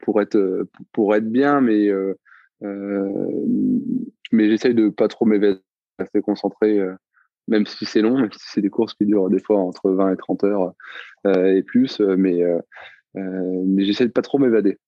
[0.00, 1.90] pour être pour être bien, mais
[4.32, 5.60] mais j'essaie de pas trop m'évader,
[5.98, 6.80] rester concentré
[7.50, 10.12] même si c'est long, même si c'est des courses qui durent des fois entre 20
[10.12, 10.72] et 30 heures
[11.26, 12.58] euh, et plus, euh, mais, euh,
[13.14, 14.78] mais j'essaie de pas trop m'évader.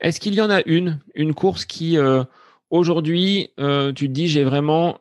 [0.00, 1.98] Est-ce qu'il y en a une, une course qui
[2.70, 5.00] aujourd'hui, tu te dis j'ai vraiment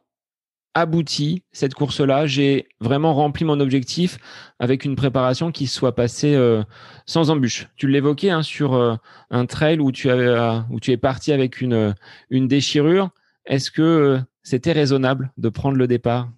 [0.74, 4.20] abouti cette course-là, j'ai vraiment rempli mon objectif
[4.60, 6.38] avec une préparation qui soit passée
[7.06, 7.68] sans embûche?
[7.76, 9.00] Tu l'évoquais hein, sur
[9.30, 11.94] un trail où tu, où tu es parti avec une,
[12.30, 13.10] une déchirure.
[13.46, 16.30] Est-ce que c'était raisonnable de prendre le départ?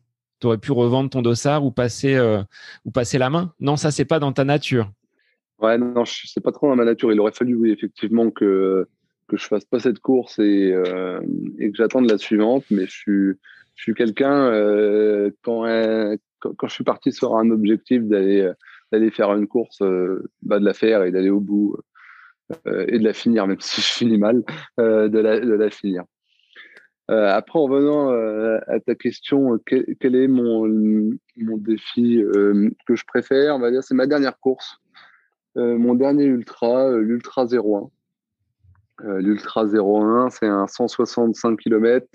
[0.42, 2.42] Tu aurais pu revendre ton dossard ou passer, euh,
[2.84, 3.54] ou passer la main.
[3.60, 4.92] Non, ça, c'est pas dans ta nature.
[5.60, 7.14] Ouais, non, c'est pas trop dans ma nature.
[7.14, 8.88] Il aurait fallu, oui, effectivement, que,
[9.28, 11.22] que je fasse pas cette course et, euh,
[11.60, 12.66] et que j'attende la suivante.
[12.72, 13.32] Mais je suis,
[13.76, 15.66] je suis quelqu'un, euh, quand,
[16.40, 18.52] quand, je suis parti sur un objectif d'aller
[18.92, 19.82] d'aller faire une course,
[20.42, 21.78] bah, de la faire et d'aller au bout.
[22.66, 24.44] et de la finir, même si je finis mal,
[24.80, 26.04] de la, de, la, finir.
[27.12, 28.10] Après, en venant
[28.68, 30.66] à ta question, quel, est mon,
[31.38, 32.24] mon défi
[32.88, 34.78] que je préfère On va dire, c'est ma dernière course,
[35.56, 37.90] mon dernier ultra, l'Ultra 01.
[39.20, 42.08] L'Ultra 01, c'est un 165 km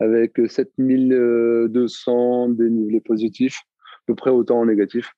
[0.00, 5.12] avec 7200 dénivelés positifs, à peu près autant en négatif.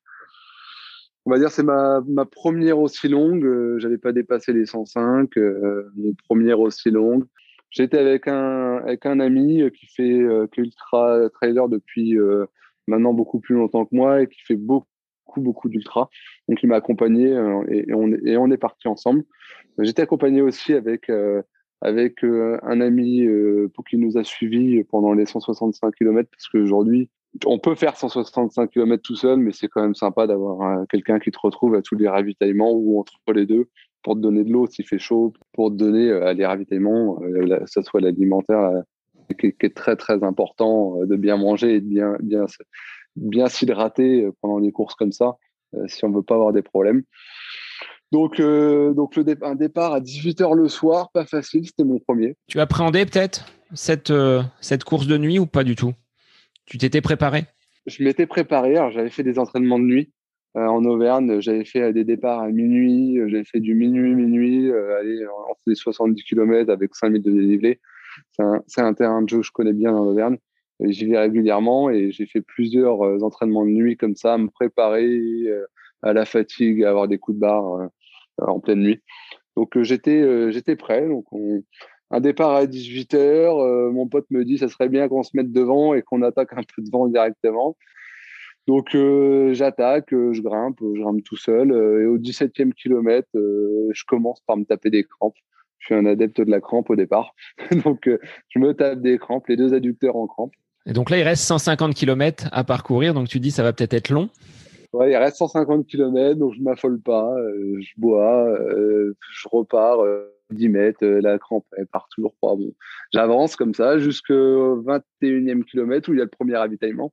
[1.25, 3.45] On va dire c'est ma, ma première aussi longue.
[3.45, 5.37] Euh, j'avais pas dépassé les 105.
[5.37, 7.25] Euh, mon première aussi longue.
[7.73, 12.47] J'étais avec un avec un ami qui fait euh, qui est ultra trailer depuis euh,
[12.87, 14.87] maintenant beaucoup plus longtemps que moi et qui fait beaucoup
[15.37, 16.09] beaucoup d'ultra.
[16.49, 17.31] Donc il m'a accompagné
[17.69, 19.25] et, et, on et on est parti ensemble.
[19.79, 21.11] J'étais accompagné aussi avec
[21.83, 26.49] avec euh, un ami euh, pour qui nous a suivis pendant les 165 km parce
[26.49, 27.11] qu'aujourd'hui
[27.45, 31.19] on peut faire 165 km tout seul, mais c'est quand même sympa d'avoir euh, quelqu'un
[31.19, 33.69] qui te retrouve à tous les ravitaillements ou entre les deux
[34.03, 37.67] pour te donner de l'eau s'il fait chaud, pour te donner euh, les ravitaillements, que
[37.67, 38.83] ce soit l'alimentaire
[39.39, 42.47] qui, est très très important de bien manger et de bien bien
[43.17, 45.37] bien s'hydrater pendant les courses comme ça
[45.87, 47.03] si on veut pas avoir des problèmes.
[48.13, 52.37] Donc, euh, donc le un départ à 18h le soir, pas facile, c'était mon premier.
[52.47, 55.95] Tu appréhendais peut-être cette, euh, cette course de nuit ou pas du tout?
[56.67, 57.47] Tu t'étais préparé?
[57.87, 60.22] Je m'étais préparé, j'avais fait des entraînements de nuit euh,
[60.55, 65.55] en Auvergne, j'avais fait des départs à minuit, j'avais fait du minuit, minuit, aller en
[65.65, 67.81] faisait 70 km avec 5000 de dénivelé.
[68.67, 70.37] C'est un, terrain de jeu que je connais bien en Auvergne.
[70.81, 75.49] J'y vais régulièrement et j'ai fait plusieurs entraînements de nuit comme ça, me préparer
[76.03, 77.75] à la fatigue, à avoir des coups de barre
[78.41, 79.03] euh, en pleine nuit.
[79.57, 81.07] Donc euh, j'étais euh, j'étais prêt.
[81.07, 81.27] Donc
[82.11, 85.95] un départ à 18h, mon pote me dit ça serait bien qu'on se mette devant
[85.95, 87.77] et qu'on attaque un peu devant directement.
[88.67, 88.97] Donc
[89.53, 94.65] j'attaque, je grimpe, je grimpe tout seul et au 17e kilomètre, je commence par me
[94.65, 95.35] taper des crampes.
[95.79, 97.35] Je suis un adepte de la crampe au départ.
[97.85, 98.09] donc
[98.49, 100.55] je me tape des crampes, les deux adducteurs en crampes.
[100.87, 103.95] Et donc là, il reste 150 km à parcourir, donc tu dis ça va peut-être
[103.95, 104.31] être long
[104.93, 107.35] ouais, il reste 150 km, donc je m'affole pas.
[107.39, 109.99] Euh, je bois, euh, je repars
[110.51, 111.05] 10 euh, mètres.
[111.05, 112.55] la crampe, elle part toujours pas.
[112.55, 112.73] Bon,
[113.13, 117.13] j'avance comme ça jusqu'au 21e kilomètre où il y a le premier ravitaillement,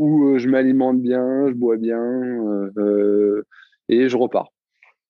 [0.00, 2.00] où je m'alimente bien, je bois bien
[3.88, 4.52] et je repars.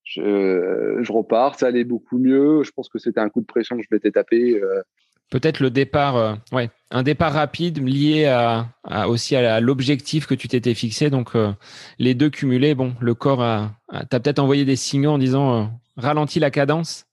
[0.03, 2.63] Je, je, repars, ça allait beaucoup mieux.
[2.63, 4.59] Je pense que c'était un coup de pression que je m'étais tapé
[5.31, 8.67] peut-être le départ, euh, ouais, un départ rapide lié à,
[9.07, 11.09] aussi à l'objectif que tu t'étais fixé.
[11.09, 11.51] Donc euh,
[11.97, 13.71] les deux cumulés, bon, le corps a,
[14.09, 15.65] t'as peut-être envoyé des signaux en disant euh,
[15.97, 17.05] ralentis la cadence.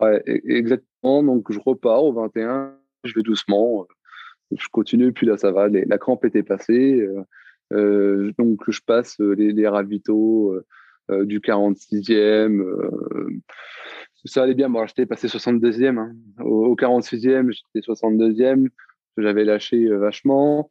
[0.00, 1.22] Ouais, e-, exactement.
[1.22, 3.86] Donc je repars au 21, je vais doucement,
[4.58, 5.68] je continue, puis là ça va.
[5.68, 7.06] la crampe était passée,
[7.70, 10.54] donc je passe les, les ravitaux
[11.10, 12.62] du 46e
[14.24, 14.68] ça allait bien.
[14.86, 15.98] J'étais passé 62e.
[15.98, 16.12] Hein.
[16.40, 18.68] Au, 46e, j'étais 62e.
[19.16, 20.70] J'avais lâché euh, vachement.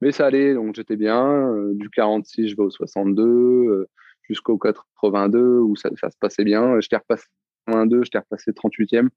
[0.00, 1.26] Mais ça allait, donc j'étais bien.
[1.52, 3.88] Euh, du 46, je vais au 62, euh,
[4.22, 6.80] jusqu'au 82, où ça, ça, se passait bien.
[6.80, 7.26] Je t'ai repassé
[7.66, 9.08] 82, je t'ai repassé 38e.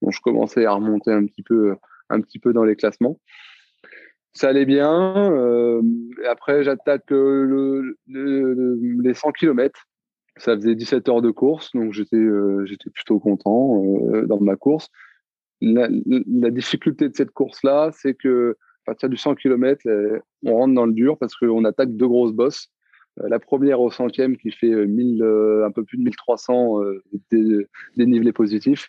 [0.00, 1.76] Donc je commençais à remonter un petit peu,
[2.10, 3.20] un petit peu dans les classements.
[4.34, 5.80] Ça allait bien.
[6.28, 9.86] après, j'attaque le, les 100 km
[10.36, 12.64] ça faisait 17 heures de course, donc j'étais euh,
[12.94, 14.88] plutôt content euh, dans ma course.
[15.60, 15.88] La,
[16.50, 19.80] difficulté de cette course-là, c'est que partir du 100 km,
[20.44, 22.68] on rentre dans le dur parce qu'on attaque deux grosses bosses.
[23.20, 26.80] Euh, la première au centième qui fait 1000, un peu plus de 1300
[27.30, 28.88] dé, dénivelés positifs.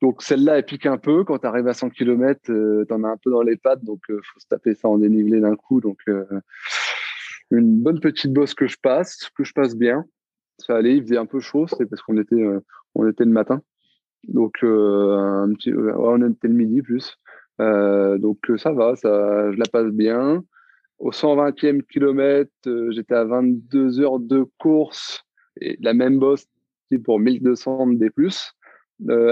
[0.00, 1.24] Donc celle-là, elle pique un peu.
[1.24, 4.00] Quand tu arrives à 100 km, tu en as un peu dans les pattes, donc
[4.08, 5.80] il faut se taper ça en dénivelé d'un coup.
[5.80, 5.98] Donc
[7.50, 10.04] une bonne petite bosse que je passe, que je passe bien.
[10.58, 12.60] Ça allait, il faisait un peu chaud, c'est parce qu'on était, euh,
[12.94, 13.62] on était le matin.
[14.24, 17.16] Donc, euh, un petit, on était le midi plus.
[17.60, 20.44] Euh, donc, ça va, ça, je la passe bien.
[20.98, 22.52] Au 120e kilomètre,
[22.90, 25.24] j'étais à 22 heures de course
[25.60, 26.46] et la même bosse
[27.04, 28.52] pour 1200 des plus,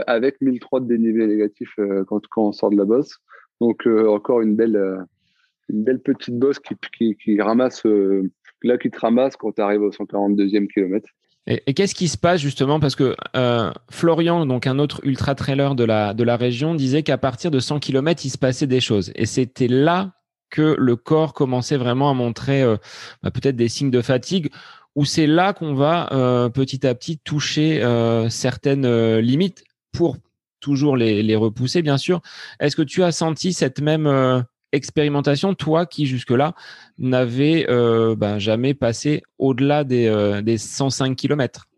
[0.06, 1.74] avec 1003 de dénivelé négatif
[2.06, 3.18] quand, quand on sort de la bosse.
[3.60, 8.30] Donc, encore une belle, petite bosse qui, ramasse, euh,
[8.62, 11.08] là, qui te ramasse quand tu arrives au 142e kilomètre.
[11.46, 12.78] Et, qu'est-ce qui se passe justement?
[12.78, 17.50] Parce que euh, Florian, donc un autre ultra trailer de la, région, disait qu'à partir
[17.50, 19.12] de 100 km, il se passait des choses.
[19.14, 20.12] Et c'était là
[20.50, 22.76] que le corps commençait vraiment à montrer euh,
[23.22, 24.50] bah, peut-être des signes de fatigue,
[24.98, 27.80] ou c'est là qu'on va petit à petit toucher
[28.28, 30.16] certaines limites pour
[30.60, 32.20] toujours les, repousser, bien sûr.
[32.58, 36.54] Est-ce que tu as senti cette même expérimentation, toi qui jusque-là
[36.98, 41.68] n'avais euh, ben, jamais passé au-delà des, 105 euh, km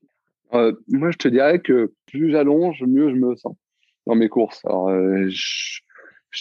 [0.88, 3.54] Moi, je te dirais que plus j'allonge, mieux je me sens
[4.06, 4.64] dans mes courses.
[4.64, 5.80] Alors, je,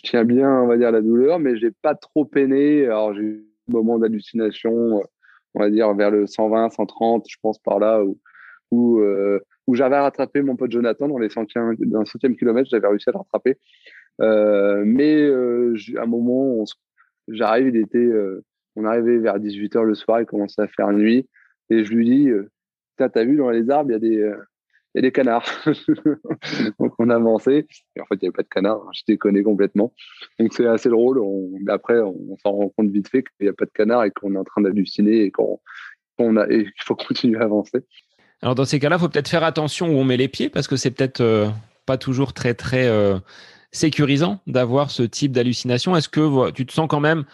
[0.04, 2.86] tiens bien, on va dire, la douleur, mais j'ai pas trop peiné.
[2.86, 5.04] Alors, j'ai eu un moment d'hallucination,
[5.56, 8.20] on va dire, vers le 120, 130, je pense par là, où,
[8.72, 9.02] où,
[9.68, 13.14] où j'avais rattrapé mon pote Jonathan dans les centièmes, dans centième kilomètre, j'avais réussi à
[13.14, 13.58] le rattraper.
[14.22, 16.64] Euh, mais euh, à un moment,
[17.28, 18.44] j'arrive, il était, euh,
[18.76, 21.28] on arrivait vers 18h le soir, il commençait à faire nuit,
[21.70, 22.30] et je lui dis,
[22.98, 24.34] t'as vu dans les arbres, il y a des,
[24.94, 25.46] il y a des canards.
[26.80, 27.68] donc on avançait.
[27.96, 28.82] Et en fait, il n'y avait pas de canards.
[28.94, 29.94] Je déconné complètement.
[30.40, 31.22] Donc c'est assez drôle.
[31.68, 34.34] après, on, s'en rend compte vite fait qu'il n'y a pas de canards et qu'on
[34.36, 37.80] est en train d'halluciner et qu'on a qu'il faut continuer à avancer.
[38.42, 40.68] Alors dans ces cas-là, il faut peut-être faire attention où on met les pieds parce
[40.68, 41.52] que c'est peut-être
[41.86, 42.90] pas toujours très très
[43.72, 45.96] sécurisant d'avoir ce type d'hallucination.
[45.96, 47.26] Est-ce que tu te sens quand même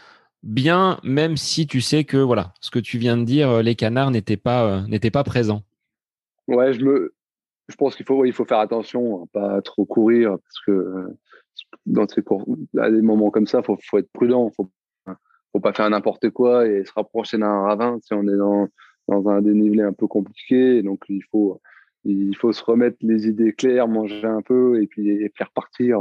[0.45, 3.75] bien, même si tu sais que voilà, ce que tu viens de dire, euh, les
[3.75, 5.63] canards n'étaient pas euh, n'étaient pas présents?
[6.47, 7.13] Ouais, je me,
[7.67, 11.19] je pense qu'il faut il faut faire attention, à pas trop courir parce que euh,
[11.85, 12.23] dans ces
[12.79, 14.69] à des moments comme ça, faut faut être prudent, faut
[15.51, 18.67] faut pas faire n'importe quoi et se rapprocher d'un ravin si on est dans
[19.07, 20.81] dans un dénivelé un peu compliqué.
[20.81, 21.61] Donc il faut
[22.05, 25.99] il faut se remettre les idées claires, manger un peu et puis, et repartir,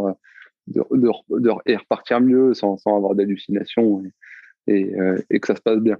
[0.66, 4.02] de, de, et repartir mieux sans, sans avoir d'hallucinations
[4.66, 5.96] et, euh, et, que ça se passe bien.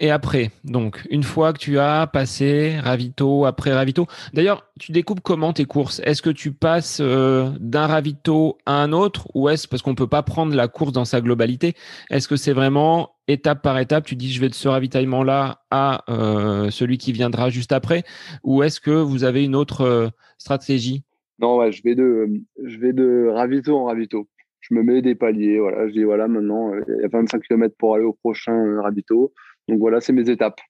[0.00, 5.20] Et après, donc, une fois que tu as passé ravito après ravito, d'ailleurs, tu découpes
[5.20, 6.00] comment tes courses?
[6.04, 10.06] Est-ce que tu passes euh, d'un ravito à un autre ou est-ce parce qu'on peut
[10.06, 11.74] pas prendre la course dans sa globalité
[12.10, 16.04] Est-ce que c'est vraiment étape par étape Tu dis je vais de ce ravitaillement-là à
[16.08, 18.04] euh, celui qui viendra juste après
[18.44, 20.08] ou est-ce que vous avez une autre euh,
[20.38, 21.02] stratégie?
[21.40, 24.28] Non, ouais, je vais de je vais de ravito en ravito.
[24.60, 25.88] Je me mets des paliers, voilà.
[25.88, 29.32] Je dis voilà, maintenant il y a 25 km pour aller au prochain ravito
[29.68, 30.60] donc voilà, c'est mes étapes.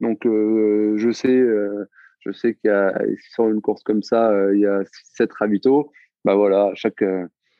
[0.00, 1.88] Donc euh, je sais, euh,
[2.20, 2.92] je sais qu'il y a
[3.32, 4.82] sur une course comme ça, euh, il y a
[5.14, 5.90] 7 ravitaux.
[6.24, 7.04] Bah voilà, chaque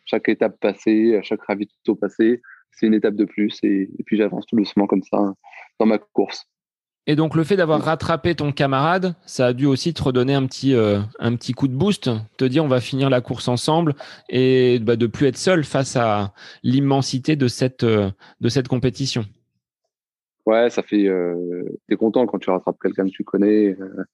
[0.05, 4.57] chaque étape passée, chaque ravito passé, c'est une étape de plus et, puis j'avance tout
[4.57, 5.35] doucement comme ça
[5.79, 6.47] dans ma course.
[7.07, 10.47] Et donc le fait d'avoir rattrapé ton camarade, ça a dû aussi te redonner un
[10.47, 13.95] petit, un petit coup de boost, te dire on va finir la course ensemble
[14.29, 16.33] et bah, de plus être seul face à
[16.63, 19.25] l'immensité de cette, de cette compétition
[20.49, 21.07] ouais, ça fait.
[21.07, 23.77] Euh, T'es content quand tu rattrapes quelqu'un que tu connais.
[23.81, 24.05] Euh,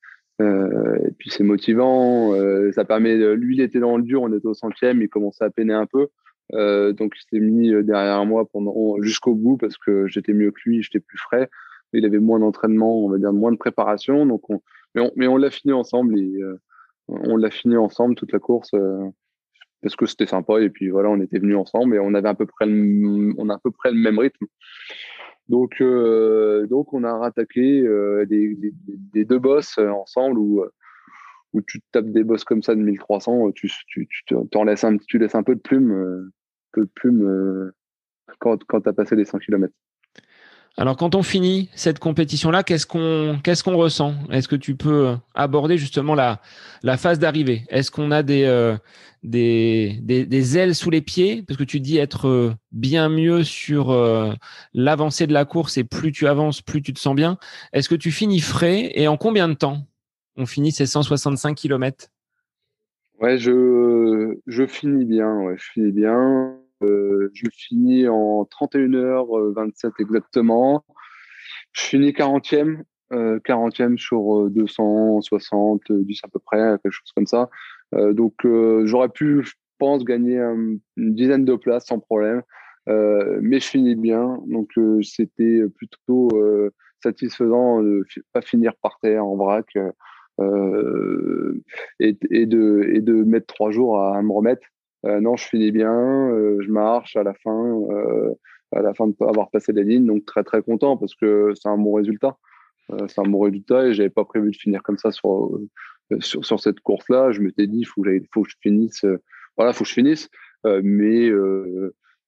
[0.42, 2.34] euh, et puis c'est motivant.
[2.34, 3.16] Euh, ça permet.
[3.36, 4.22] Lui, il était dans le dur.
[4.22, 5.00] On était au centième.
[5.00, 6.08] Il commençait à peiner un peu.
[6.52, 10.82] Donc il s'est mis derrière moi pendant jusqu'au bout parce que j'étais mieux que lui.
[10.82, 11.48] J'étais plus frais.
[11.92, 14.26] Il avait moins d'entraînement, on va dire moins de préparation.
[14.26, 14.60] Donc on,
[14.94, 16.18] mais on, l'a fini ensemble.
[16.18, 16.40] Et,
[17.08, 18.72] on l'a fini ensemble toute la course
[19.82, 22.34] parce que c'était sympa et puis voilà on était venus ensemble et on avait à
[22.34, 24.46] peu près on a à peu près le même rythme
[25.48, 28.56] donc, euh, donc on a rattaqué euh, des,
[29.12, 30.64] des, deux boss euh, ensemble où,
[31.52, 34.96] où tu tapes des boss comme ça de 1300, tu, tu, tu, en laisses un,
[34.96, 36.30] tu laisses un peu de plume,
[36.72, 37.72] peu de plume
[38.38, 39.72] quand, quand tu as passé les 100 km.
[40.76, 44.14] Alors, quand on finit cette compétition-là, qu'est-ce qu'on qu'est-ce qu'on ressent?
[44.30, 46.40] Est-ce que tu peux aborder justement la
[46.82, 47.62] la phase d'arrivée?
[47.68, 48.76] Est-ce qu'on a des, euh,
[49.22, 51.42] des, des, des ailes sous les pieds?
[51.42, 54.32] Parce que tu dis être euh, bien mieux sur euh,
[54.72, 57.38] l'avancée de la course et plus tu avances, plus tu te sens bien.
[57.72, 59.86] Est-ce que tu finis frais et en combien de temps
[60.36, 62.08] on finit ces 165 km
[63.20, 65.32] Ouais, je je finis bien.
[65.38, 66.58] Ouais, je finis bien.
[66.84, 70.84] Euh, je finis en 31h27 exactement.
[71.72, 77.48] Je finis 40e, 40e sur 260, 10 à peu près, quelque chose comme ça.
[77.94, 82.42] Euh, donc euh, j'aurais pu, je pense, gagner une dizaine de places sans problème.
[82.86, 84.70] mais je finis bien, donc
[85.02, 86.30] c'était plutôt
[87.02, 89.66] satisfaisant de pas finir par terre en vrac
[92.00, 94.66] et de mettre trois jours à me remettre.
[95.04, 98.34] Euh, non, je finis bien, euh, je marche à la fin, euh,
[98.72, 101.68] à la fin de avoir passé la ligne, donc très très content parce que c'est
[101.68, 102.38] un bon résultat.
[103.08, 105.58] c'est un bon résultat et j'avais pas prévu de finir comme ça sur
[106.20, 107.32] sur, cette course-là.
[107.32, 109.06] Je m'étais dit, il faut, que je finisse,
[109.56, 110.28] voilà, faut que je finisse,
[110.64, 111.30] mais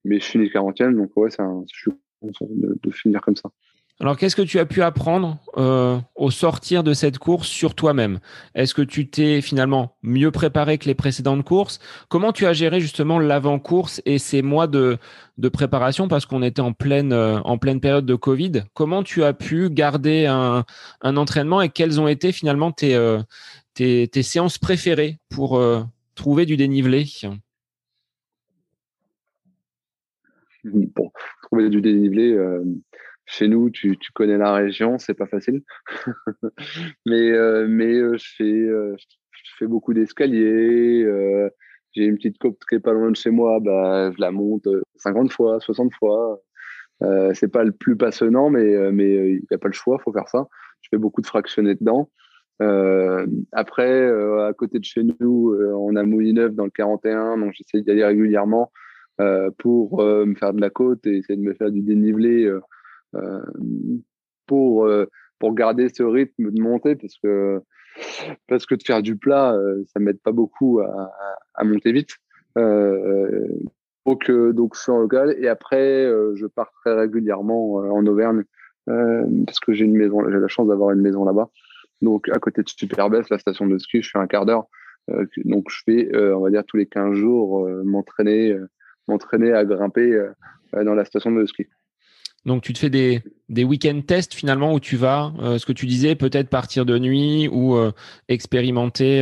[0.04, 3.50] mais je finis 40e, donc ouais, c'est je suis content de finir comme ça.
[3.98, 8.18] Alors, qu'est-ce que tu as pu apprendre euh, au sortir de cette course sur toi-même?
[8.54, 11.78] Est-ce que tu t'es finalement mieux préparé que les précédentes courses?
[12.10, 14.98] Comment tu as géré justement l'avant-course et ces mois de,
[15.50, 16.08] préparation?
[16.08, 18.64] Parce qu'on était en pleine, euh, en pleine période de Covid.
[18.74, 20.64] Comment tu as pu garder un,
[21.00, 23.22] entraînement et quelles ont été finalement tes, euh,
[24.20, 25.58] séances préférées pour
[26.14, 27.06] trouver du dénivelé?
[30.94, 31.12] Pour
[31.44, 32.36] trouver du dénivelé
[33.26, 35.62] chez nous, tu, tu connais la région, c'est pas facile.
[37.06, 41.04] mais euh, mais euh, je, fais, je fais beaucoup d'escaliers.
[41.92, 44.68] j'ai une petite côte qui est pas loin de chez moi, bah, je la monte
[44.96, 46.40] 50 fois, 60 fois.
[47.02, 50.12] Euh, c'est pas le plus passionnant, mais mais il n'y a pas le choix, faut
[50.12, 50.46] faire ça.
[50.82, 52.10] Je fais beaucoup de fractionnés dedans.
[52.62, 57.82] Euh, après, à côté de chez nous, on a Moulineuf dans le 41, donc j'essaie
[57.82, 58.70] d'y aller régulièrement.
[59.18, 62.44] Euh, pour euh, me faire de la côte et essayer de me faire du dénivelé
[62.44, 62.60] euh,
[64.46, 64.88] pour,
[65.38, 67.60] pour garder ce rythme de montée parce que,
[68.48, 71.12] parce que de faire du plat, ça m'aide pas beaucoup à,
[71.54, 72.16] à monter vite.
[72.56, 78.44] donc, donc, je suis en local et après, je pars très régulièrement en Auvergne
[78.86, 81.48] parce que j'ai une maison, j'ai la chance d'avoir une maison là-bas.
[82.02, 84.66] Donc, à côté de Superbès, la station de ski, je fais un quart d'heure.
[85.44, 88.56] donc, je fais, on va dire, tous les 15 jours, m'entraîner
[89.08, 91.66] m'entraîner à grimper euh, dans la station de ski.
[92.46, 95.72] Donc tu te fais des, des week-end tests finalement où tu vas, euh, ce que
[95.72, 97.92] tu disais, peut-être partir de nuit ou euh,
[98.28, 99.20] expérimenter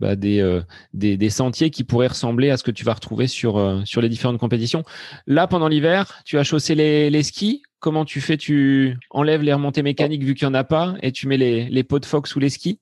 [0.00, 0.60] bah, des,
[0.92, 4.08] des, des, sentiers qui pourraient ressembler à ce que tu vas retrouver sur, sur les
[4.08, 4.82] différentes compétitions.
[5.26, 7.62] Là, pendant l'hiver, tu as chaussé les, les skis.
[7.80, 8.36] Comment tu fais?
[8.36, 11.68] Tu enlèves les remontées mécaniques vu qu'il n'y en a pas et tu mets les,
[11.68, 12.80] les pots de phoque sous les skis?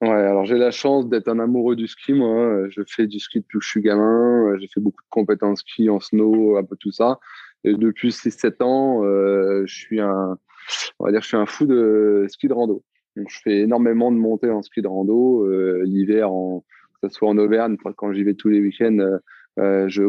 [0.00, 2.68] Ouais, alors j'ai la chance d'être un amoureux du ski, moi.
[2.70, 4.56] Je fais du ski depuis que je suis gamin.
[4.58, 7.18] J'ai fait beaucoup de compétences ski, en snow, un peu tout ça.
[7.64, 10.38] Et depuis 6-7 ans, euh, je suis un,
[10.98, 12.82] on va dire, je suis un fou de ski de rando.
[13.16, 15.44] Donc, je fais énormément de montées en ski de rando.
[15.46, 16.30] Euh, L'hiver,
[17.02, 19.18] que ce soit en Auvergne, quand j'y vais tous les week-ends,
[19.58, 20.04] euh, je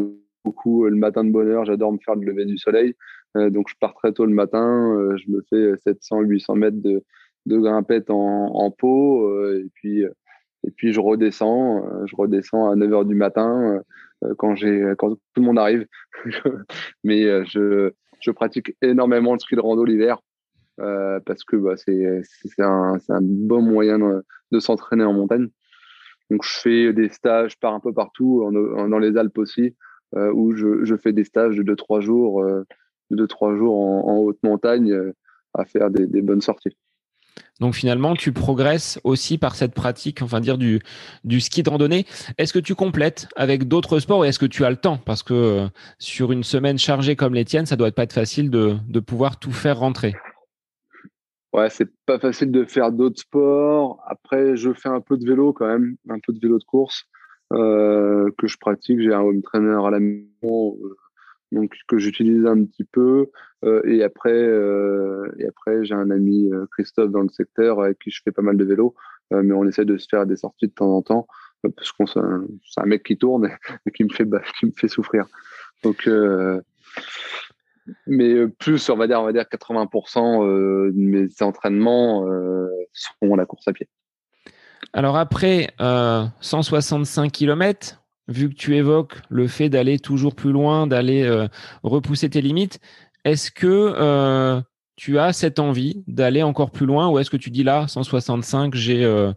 [0.45, 1.65] beaucoup le matin de bonne heure.
[1.65, 2.95] J'adore me faire le lever du soleil.
[3.35, 4.95] Donc, je pars très tôt le matin.
[5.17, 7.03] Je me fais 700-800 mètres de,
[7.45, 10.03] de grimpette en, en pot et puis
[10.65, 13.81] et puis je redescends je redescends à 9 h du matin
[14.37, 15.87] quand j'ai quand tout le monde arrive
[17.03, 17.91] mais je
[18.21, 20.19] je pratique énormément le ski de rando l'hiver
[20.79, 22.23] euh, parce que bah, c'est
[22.59, 25.49] un, un, bon moyen de, s'entraîner en montagne.
[26.29, 29.75] Donc je fais des stages par un peu partout, dans les Alpes aussi,
[30.15, 32.63] euh, où je, je, fais des stages de 2-3 jours, euh,
[33.09, 34.95] de 2-3 jours en, en, haute montagne
[35.53, 36.77] à faire des, des bonnes sorties.
[37.59, 40.81] Donc finalement, tu progresses aussi par cette pratique, enfin dire du,
[41.39, 42.05] ski de randonnée.
[42.37, 44.97] Est-ce que tu complètes avec d'autres sports et est-ce que tu as le temps?
[44.97, 45.67] Parce que euh,
[45.97, 49.39] sur une semaine chargée comme les tiennes, ça doit pas être facile de, de pouvoir
[49.39, 50.15] tout faire rentrer.
[51.51, 53.99] Ouais, c'est pas facile de faire d'autres sports.
[54.07, 57.05] Après, je fais un peu de vélo quand même, un peu de vélo de course
[57.53, 58.99] euh, que je pratique.
[59.01, 60.77] J'ai un home trainer à la maison.
[60.83, 60.95] Euh,
[61.51, 63.31] donc que j'utilise un petit peu.
[63.65, 67.99] Euh, et après, euh, et après j'ai un ami euh, Christophe dans le secteur avec
[67.99, 68.95] qui je fais pas mal de vélo,
[69.31, 71.27] mais on essaie de se faire des sorties de temps en temps
[71.75, 73.49] parce qu'on c'est un, mec qui tourne
[73.85, 74.27] et qui me fait
[74.59, 75.25] qui me fait souffrir.
[75.83, 76.09] Donc
[78.07, 80.47] mais plus on va dire on va dire 80%
[80.87, 82.25] de mes entraînements
[82.93, 83.87] sont la course à pied.
[84.93, 91.23] Alors après 165 km, vu que tu évoques le fait d'aller toujours plus loin, d'aller
[91.23, 91.47] euh,
[91.83, 92.79] repousser tes limites,
[93.25, 94.61] est-ce que euh,
[94.95, 98.75] tu as cette envie d'aller encore plus loin ou est-ce que tu dis là 165
[98.75, 99.33] j'ai euh,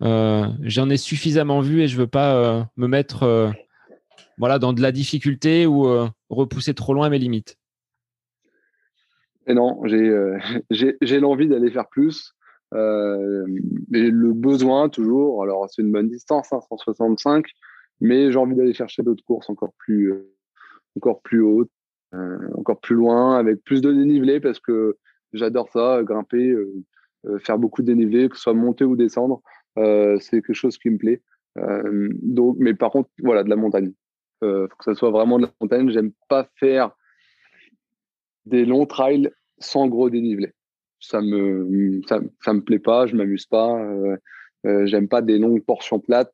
[0.00, 3.52] j'en ai suffisamment vu et je veux pas me mettre
[4.38, 5.86] voilà dans de la difficulté ou
[6.28, 7.56] repousser trop loin mes limites?
[9.46, 9.80] Et non
[10.70, 12.34] j'ai j'ai l'envie d'aller faire plus
[12.72, 17.42] et le besoin toujours alors c'est une bonne distance 165 hein,
[18.00, 20.34] mais j'ai envie d'aller chercher d'autres courses encore plus, euh,
[20.96, 21.70] encore plus hautes,
[22.14, 24.96] euh, encore plus loin, avec plus de dénivelé parce que
[25.32, 29.42] j'adore ça, grimper, euh, faire beaucoup de dénivelé, que ce soit monter ou descendre,
[29.76, 31.22] c'est quelque chose qui me plaît.
[32.22, 33.92] donc, mais par contre, voilà, de la montagne.
[34.42, 35.90] Euh, faut que ça soit vraiment de la montagne.
[35.90, 36.92] J'aime pas faire
[38.46, 40.52] des longs trails sans gros dénivelé.
[40.98, 43.78] Ça me, ça, ça me plaît pas, je m'amuse pas.
[44.66, 46.32] Euh, J'aime pas des longues portions plates.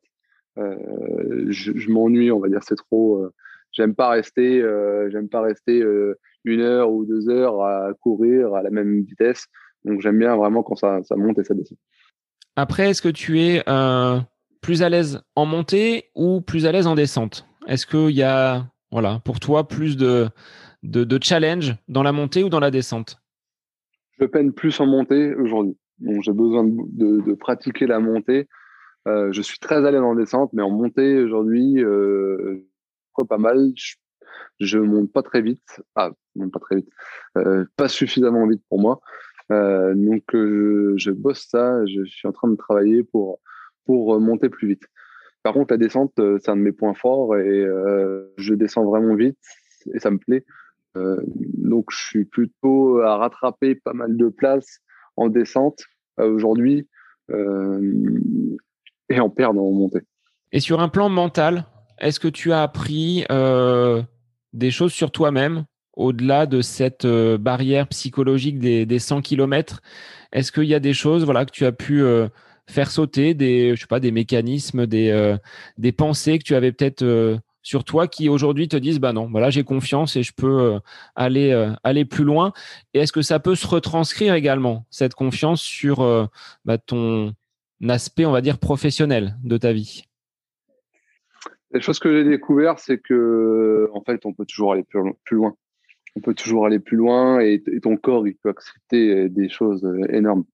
[0.57, 3.23] Euh, je, m'ennuie, on va dire, c'est trop.
[3.23, 3.33] Euh,
[3.71, 5.83] j'aime pas rester, euh, j'aime pas rester
[6.45, 9.47] une heure ou deux heures à courir à la même vitesse.
[9.85, 11.77] Donc j'aime bien vraiment quand ça, ça, monte et ça descend.
[12.55, 13.63] Après, est-ce que tu es
[14.61, 17.47] plus à l'aise en montée ou plus à l'aise en descente?
[17.67, 20.27] Est-ce qu'il y a, voilà, pour toi, plus de,
[20.83, 23.21] de, de, challenge dans la montée ou dans la descente?
[24.19, 25.77] Je peine plus en montée aujourd'hui.
[25.99, 28.47] Donc j'ai besoin de, de, pratiquer la montée
[29.07, 32.67] euh, je suis très à l'aise en descente, mais en montée aujourd'hui, euh,
[33.29, 33.71] pas mal.
[33.75, 33.95] Je,
[34.59, 35.81] je, monte pas très vite.
[35.95, 36.89] Ah, monte pas très vite.
[37.37, 38.99] Euh, pas suffisamment vite pour moi.
[39.51, 41.85] Euh, donc je, je, bosse ça.
[41.85, 43.39] Je suis en train de travailler pour
[43.85, 44.83] pour monter plus vite.
[45.41, 47.65] Par contre, la descente, c'est un de mes points forts et
[48.37, 49.39] je descends vraiment vite
[49.93, 50.43] et ça me plaît.
[50.95, 54.81] donc, je suis plutôt à rattraper pas mal de places
[55.15, 55.85] en descente
[56.17, 56.89] aujourd'hui
[59.09, 60.01] et en perdre en montée.
[60.51, 61.65] Et sur un plan mental,
[61.99, 63.25] est-ce que tu as appris
[64.53, 69.81] des choses sur toi-même au-delà de cette barrière psychologique des, 100 km
[70.31, 72.03] Est-ce qu'il y a des choses voilà, que tu as pu
[72.67, 75.35] faire sauter, des, je sais pas, des mécanismes, des,
[75.77, 77.03] des pensées que tu avais peut-être
[77.67, 80.79] sur toi qui aujourd'hui te disent bah non, voilà, j'ai confiance et je peux euh,
[81.15, 82.53] aller euh, aller plus loin?
[82.93, 86.27] Et est-ce que ça peut se retranscrire également cette confiance sur euh,
[86.63, 87.33] bah, ton
[87.87, 90.05] aspect, on va dire professionnel de ta vie
[91.71, 95.55] La chose que j'ai découvert, c'est que en fait, on peut toujours aller plus, loin.
[96.15, 100.45] On peut toujours aller plus loin et, ton corps, il peut accepter des choses énormes.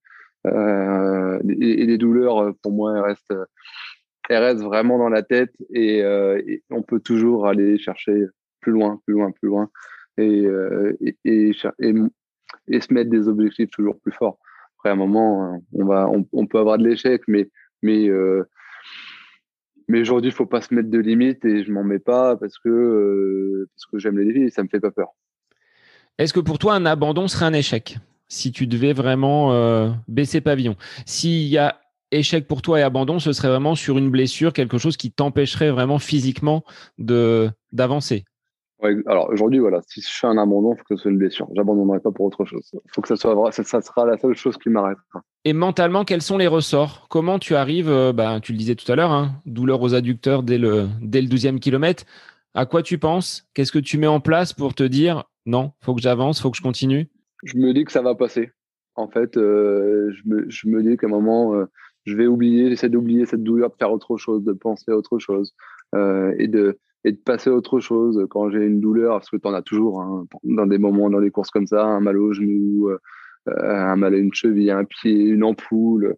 [0.46, 3.34] et, les douleurs, pour moi, elles restent
[4.30, 8.26] elle reste vraiment dans la tête euh, et, on peut toujours aller chercher
[8.62, 9.70] plus loin, plus loin, plus loin
[10.20, 10.96] euh,
[11.26, 14.40] et, se mettre des objectifs toujours plus forts.
[14.84, 17.48] Après, un moment, on, va, on, peut avoir de l'échec, mais,
[18.10, 18.44] euh,
[19.90, 23.66] aujourd'hui, il faut pas se mettre de limites et je m'en mets pas parce que,
[23.74, 25.08] parce que j'aime les défis et ça me fait pas peur.
[26.18, 27.98] Est-ce que pour toi, un abandon serait un échec?
[28.28, 30.76] Si tu devais vraiment baisser pavillon
[31.06, 31.80] S'il y a
[32.12, 35.72] échec pour toi et abandon, ce serait vraiment sur une blessure, quelque chose qui t'empêcherait
[35.72, 36.66] vraiment physiquement
[36.98, 38.26] d'avancer.
[39.06, 41.48] Alors aujourd'hui, voilà, si je fais un abandon, il faut que ce soit une blessure.
[41.56, 42.70] J'abandonnerai pas pour autre chose.
[42.74, 45.22] Il faut que ça soit vrai, ça, sera la seule chose qui m'arrêtera.
[45.46, 47.08] Et mentalement, quels sont les ressorts?
[47.10, 50.44] Comment tu arrives euh, bah, Tu le disais tout à l'heure, hein, douleur aux adducteurs
[50.44, 52.04] dès le, dès le 12e kilomètre.
[52.54, 53.48] À quoi tu penses?
[53.54, 56.58] Qu'est-ce que tu mets en place pour te dire non, faut que j'avance, faut que
[56.58, 57.10] je continue?
[57.44, 58.52] Je me dis que ça va passer.
[58.96, 61.66] En fait, euh, je, me, je, me, dis qu'à un moment, euh,
[62.06, 65.20] je vais oublier, j'essaie d'oublier cette douleur, de faire autre chose, de penser à autre
[65.20, 65.54] chose
[66.40, 69.48] et de et de passer à autre chose quand j'ai une douleur, parce que tu
[69.48, 72.34] en as toujours hein, dans des moments, dans des courses comme ça, un mal au
[72.34, 72.98] genou, euh,
[73.48, 76.16] un mal à une cheville, un pied, une ampoule,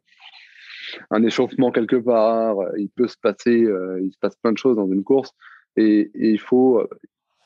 [1.09, 2.57] un échauffement quelque part.
[2.77, 5.31] Il peut se passer, euh, il se passe plein de choses dans une course
[5.75, 6.87] et, il faut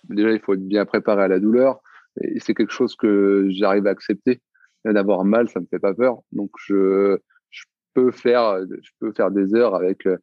[0.10, 1.80] déjà il faut être bien préparé à la douleur
[2.22, 4.42] et c'est quelque chose que j'arrive à accepter.
[4.86, 7.18] D'avoir mal, ça me fait pas peur, donc je
[7.94, 10.18] peux faire, je peux faire des heures avec, euh,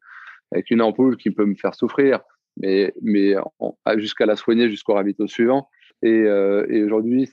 [0.51, 2.21] avec une ampoule qui peut me faire souffrir,
[2.61, 3.35] mais, mais
[3.97, 5.69] jusqu'à la soigner jusqu'au ravito suivant.
[6.01, 7.29] Et, euh, aujourd'hui,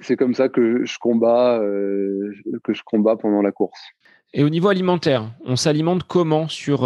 [0.00, 2.32] c'est comme ça que je combats, euh,
[2.64, 3.80] que je combats pendant la course.
[4.34, 6.84] Et au niveau alimentaire, on s'alimente comment sur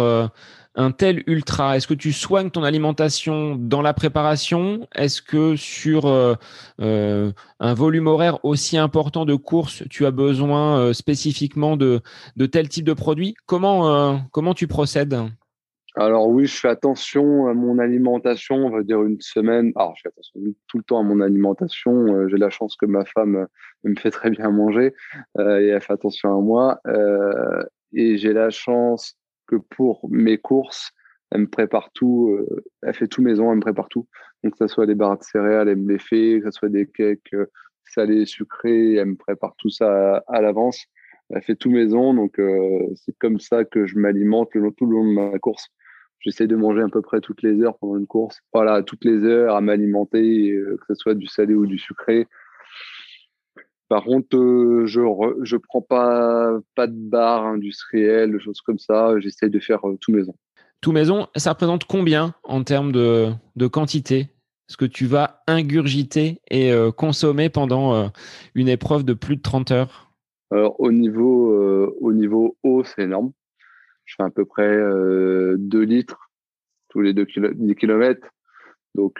[0.75, 1.77] un tel ultra?
[1.77, 4.87] Est-ce que tu soignes ton alimentation dans la préparation?
[4.95, 6.35] Est-ce que sur euh,
[6.81, 12.01] euh, un volume horaire aussi important de course, tu as besoin euh, spécifiquement de,
[12.35, 13.35] de tel type de produit?
[13.45, 15.15] Comment, comment tu procèdes?
[15.95, 19.71] Alors oui, je fais attention à mon alimentation, on va dire une semaine.
[19.75, 22.27] Alors je fais attention tout le temps à mon alimentation.
[22.29, 23.47] J'ai la chance que ma femme
[23.83, 24.95] me fait très bien manger
[25.37, 26.79] et elle fait attention à moi.
[27.93, 29.15] et j'ai la chance
[29.47, 30.91] que pour mes courses,
[31.33, 34.07] elle me prépare tout, euh, elle fait tout maison, elle me prépare tout.
[34.43, 36.69] Donc, que ce soit des barres de céréales, elle me les fait, que ce soit
[36.69, 37.47] des cakes euh,
[37.85, 40.85] salés, sucrés, elle me prépare tout ça à, l'avance.
[41.31, 45.07] Elle fait tout maison, donc euh, c'est comme ça que je m'alimente tout le long
[45.07, 45.69] de ma course.
[46.23, 48.39] J'essaie de manger à peu près toutes les heures pendant une course.
[48.51, 52.27] Voilà, toutes les heures à m'alimenter, que ce soit du salé ou du sucré.
[53.93, 55.01] Par contre, euh, je
[55.43, 59.19] je prends pas pas de barres industrielles, de choses comme ça.
[59.19, 60.33] J'essaie de faire euh, tout maison.
[60.81, 64.29] Tout maison, ça représente combien en termes de, de quantité?
[64.67, 68.11] Ce que tu vas ingurgiter et euh, consommer pendant
[68.55, 70.11] une épreuve de plus de 30 heures?
[70.49, 73.31] Alors, au niveau, au niveau eau, c'est énorme.
[74.05, 76.31] Je fais à peu près 2 litres
[76.89, 78.27] tous les 2 km.
[78.95, 79.19] Donc,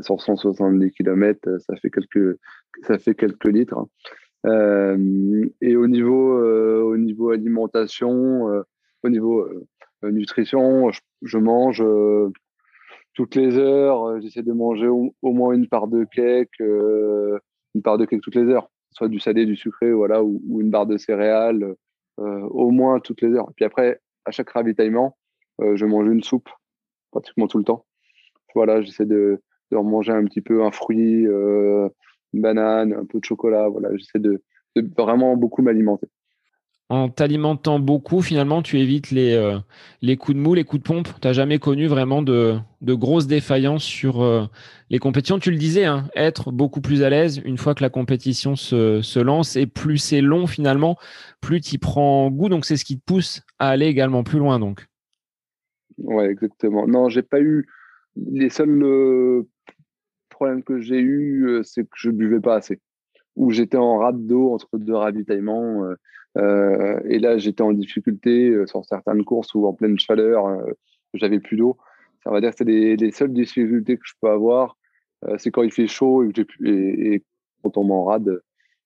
[0.00, 2.38] sur 170 km, ça fait quelques,
[2.82, 3.78] ça fait quelques litres.
[3.78, 3.88] Hein.
[4.46, 8.62] Euh, et au niveau, euh, au niveau alimentation, euh,
[9.02, 9.48] au niveau
[10.02, 10.90] nutrition,
[11.22, 11.84] je, mange
[13.14, 14.20] toutes les heures.
[14.20, 18.48] J'essaie de manger au, moins une part de cake, une part de cake toutes les
[18.48, 21.76] heures, soit du salé, du sucré, voilà, ou une barre de céréales,
[22.18, 23.50] au moins toutes les heures.
[23.56, 25.16] Puis après, à chaque ravitaillement,
[25.60, 26.48] je mange une soupe
[27.10, 27.86] pratiquement tout le temps.
[28.54, 31.90] Voilà, j'essaie de, de manger un petit peu un fruit, une
[32.34, 33.68] banane, un peu de chocolat.
[33.68, 34.42] Voilà, j'essaie de,
[34.96, 36.08] vraiment beaucoup m'alimenter.
[36.92, 39.58] En t'alimentant beaucoup, finalement, tu évites les, euh,
[40.02, 41.08] les coups de mou, les coups de pompe.
[41.22, 44.44] Tu n'as jamais connu vraiment de, grosses défaillances sur euh,
[44.90, 45.38] les compétitions.
[45.38, 49.18] Tu le disais, hein, être beaucoup plus à l'aise une fois que la compétition se,
[49.20, 49.56] lance.
[49.56, 50.98] Et plus c'est long, finalement,
[51.40, 52.50] plus tu prends goût.
[52.50, 54.58] Donc, c'est ce qui te pousse à aller également plus loin.
[54.58, 54.86] Donc.
[55.96, 56.86] Ouais, exactement.
[56.86, 57.68] Non, j'ai pas eu
[58.16, 59.48] les seuls euh,
[60.28, 62.82] problème que j'ai eu, c'est que je buvais pas assez.
[63.36, 65.86] Ou j'étais en rade d'eau entre deux ravitaillements.
[66.36, 70.46] Et là, j'étais en difficulté sur certaines courses ou en pleine chaleur,
[71.14, 71.76] j'avais plus d'eau.
[72.24, 74.78] Ça va dire que c'est les, seules difficultés que je peux avoir.
[75.38, 77.22] c'est quand il fait chaud et,
[77.62, 78.40] quand on m'en rade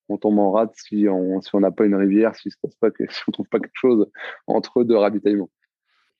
[0.08, 3.22] on tombe en si on si n'a pas une rivière, si, se passe pas, si
[3.28, 4.06] on trouve pas quelque chose
[4.46, 5.50] entre deux ravitaillements.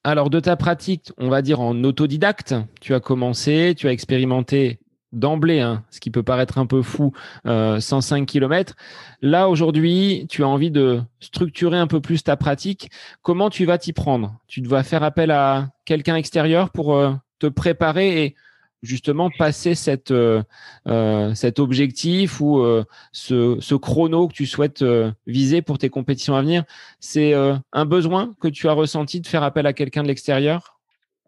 [0.05, 4.79] Alors de ta pratique, on va dire en autodidacte, tu as commencé, tu as expérimenté
[5.17, 7.13] d'emblée, hein, ce qui peut paraître un peu fou,
[7.45, 8.77] 105 euh, km.
[9.23, 12.91] Là, aujourd'hui, tu as envie de structurer un peu plus ta pratique.
[13.23, 14.39] Comment tu vas t'y prendre?
[14.47, 18.37] Tu dois faire appel à quelqu'un extérieur pour euh, te préparer et
[18.83, 19.73] justement passer
[20.11, 22.63] euh, cet objectif ou
[23.11, 24.85] ce, chrono que tu souhaites
[25.27, 26.63] viser pour tes compétitions à venir?
[27.01, 30.76] C'est un besoin que tu as ressenti de faire appel à quelqu'un de l'extérieur?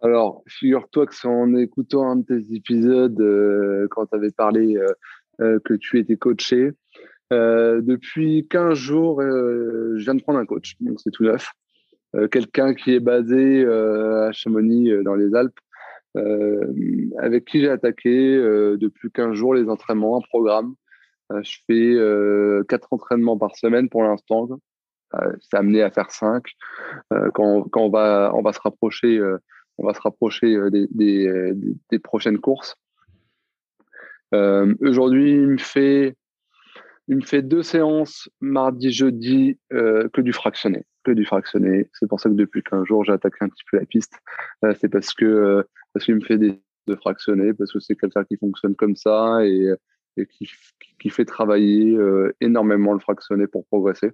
[0.03, 4.79] Alors, figure-toi que c'est en écoutant un de tes épisodes, quand tu avais parlé
[5.39, 6.73] que tu étais coaché,
[7.31, 11.51] depuis 15 jours, je viens de prendre un coach, donc c'est tout neuf.
[12.31, 15.59] quelqu'un qui est basé à Chamonix dans les Alpes
[16.17, 16.73] euh,
[17.19, 20.75] avec qui j'ai attaqué euh, depuis 15 jours les entraînements, un programme.
[21.33, 24.49] Euh, je fais quatre entraînements par semaine pour l'instant.
[25.41, 26.45] c'est amené à faire cinq.
[27.35, 29.21] quand, quand on va on va se rapprocher
[29.79, 31.53] on va se rapprocher des, des,
[31.91, 32.77] des prochaines courses.
[34.33, 36.17] Aujourd'hui, il me fait
[37.11, 41.89] il me fait deux séances mardi, jeudi que du fractionné, que du fractionné.
[41.95, 44.15] C'est pour ça que depuis 15 jours, j'ai attaqué un petit peu la piste.
[44.79, 48.37] c'est parce que parce qu'il me fait des de fractionner, parce que c'est quelqu'un qui
[48.37, 49.73] fonctionne comme ça et,
[50.99, 54.11] qui, fait travailler euh, énormément le fractionné pour progresser.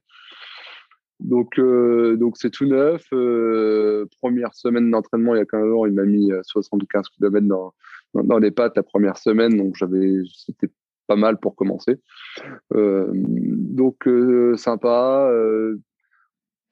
[1.21, 3.07] Donc, euh, donc c'est tout neuf.
[3.13, 7.75] Euh, première semaine d'entraînement, il y a 15 jours, il m'a mis 75 km dans,
[8.15, 10.73] dans, les pattes la première semaine, donc c'était
[11.07, 12.01] pas mal pour commencer.
[12.73, 14.09] donc
[14.57, 15.31] sympa,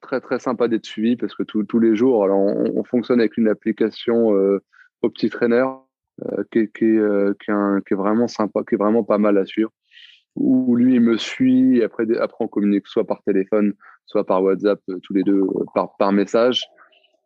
[0.01, 3.37] très très sympa d'être suivi parce que tous les jours, alors on, on, fonctionne avec
[3.37, 5.65] une application au petit trainer
[6.21, 9.71] euh, qui, euh, qui, est vraiment sympa, qui est vraiment pas mal à suivre.
[10.35, 13.73] Où lui, il me suit, après, après on communique soit par téléphone,
[14.05, 15.43] soit par WhatsApp, euh, tous les deux
[15.73, 16.63] par, par message.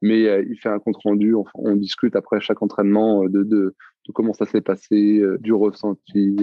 [0.03, 3.75] Mais il fait un compte rendu, on, discute après chaque entraînement de, de,
[4.05, 6.37] de comment ça s'est passé, du ressenti,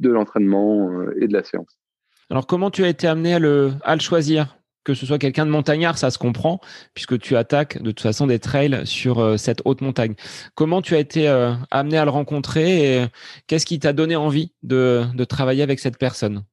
[0.00, 1.78] de l'entraînement et de la séance.
[2.30, 4.56] Alors, comment tu as été amené à le, choisir?
[4.84, 6.60] Que ce soit quelqu'un de montagnard, ça se comprend,
[6.94, 10.14] puisque tu attaques de toute façon des trails sur euh, cette haute montagne.
[10.54, 13.06] Comment tu as été euh, amené à le rencontrer et euh,
[13.48, 16.44] qu'est-ce qui t'a donné envie de, travailler avec cette personne?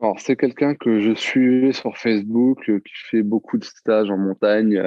[0.00, 4.82] Alors, c'est quelqu'un que je suis sur Facebook, qui fait beaucoup de stages en montagne,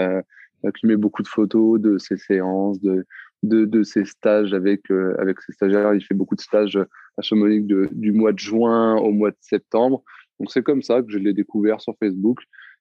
[0.79, 3.05] qui met beaucoup de photos de ses séances, de,
[3.43, 4.89] de, ses stages avec,
[5.19, 5.93] avec ses stagiaires.
[5.93, 6.77] Il fait beaucoup de stages
[7.17, 10.03] à Chamonix du mois de juin au mois de septembre.
[10.39, 12.39] Donc, c'est comme ça que je l'ai découvert sur Facebook.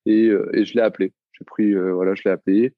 [0.08, 1.12] Euh, et, je l'ai appelé.
[1.32, 2.74] J'ai pris, euh, voilà, je l'ai appelé.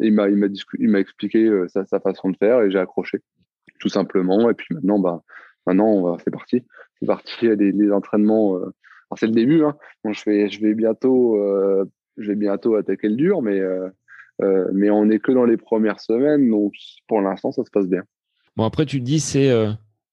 [0.00, 0.46] Et il m'a, il m'a,
[0.78, 3.20] il m'a expliqué euh, sa, sa, façon de faire et j'ai accroché,
[3.80, 4.48] tout simplement.
[4.48, 5.22] Et puis maintenant, bah,
[5.66, 6.64] maintenant, c'est parti.
[7.00, 7.48] C'est parti.
[7.48, 8.60] Les, les entraînements.
[9.16, 9.64] C'est le début.
[9.64, 9.76] Hein.
[10.04, 11.38] je vais, je vais bientôt,
[12.16, 13.60] je vais bientôt attaquer le dur, mais
[14.72, 16.72] mais on n'est que dans les premières semaines, donc
[17.06, 18.02] pour l'instant, ça se passe bien.
[18.56, 19.50] Bon, après, tu dis, c'est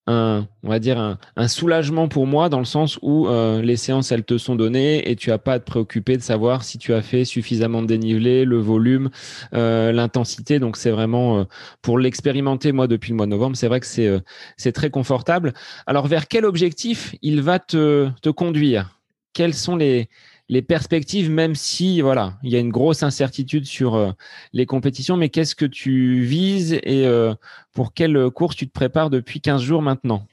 [0.08, 4.12] un, on va dire un, soulagement pour moi dans le sens où euh, les séances
[4.12, 6.94] elles te sont données et tu as pas à te préoccuper de savoir si tu
[6.94, 9.10] as fait suffisamment de dénivelé, le volume,
[9.54, 10.60] euh, l'intensité.
[10.60, 11.44] Donc c'est vraiment euh,
[11.82, 14.22] pour l'expérimenter moi depuis le mois de novembre, c'est vrai que c'est
[14.58, 15.54] c'est très confortable.
[15.88, 19.00] Alors vers quel objectif il va te te conduire?
[19.34, 20.08] Quels sont les
[20.48, 24.12] les perspectives, même si voilà, il y a une grosse incertitude sur euh,
[24.54, 27.34] les compétitions, mais qu'est-ce que tu vises et euh,
[27.74, 30.28] pour quelle course tu te prépares depuis 15 jours maintenant?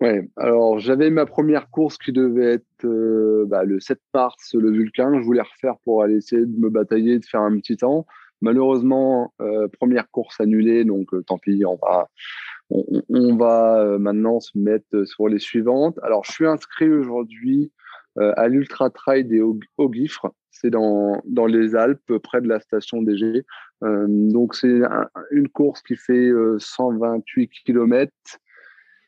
[0.00, 4.70] Ouais, alors j'avais ma première course qui devait être euh, bah, le 7 mars, le
[4.70, 5.12] Vulcain.
[5.18, 8.06] Je voulais refaire pour aller essayer de me batailler, de faire un petit temps.
[8.42, 9.34] Malheureusement,
[9.78, 11.76] première course annulée, donc tant pis, on
[13.36, 15.98] va, maintenant se mettre sur les suivantes.
[16.02, 17.70] Alors, je suis inscrit aujourd'hui
[18.18, 20.32] à l'Ultra Trail des Haut-Guifres.
[20.50, 23.44] C'est dans, dans les Alpes, près de la station DG.
[23.82, 24.80] Euh, donc, c'est
[25.30, 28.12] une course qui fait 128 euh, km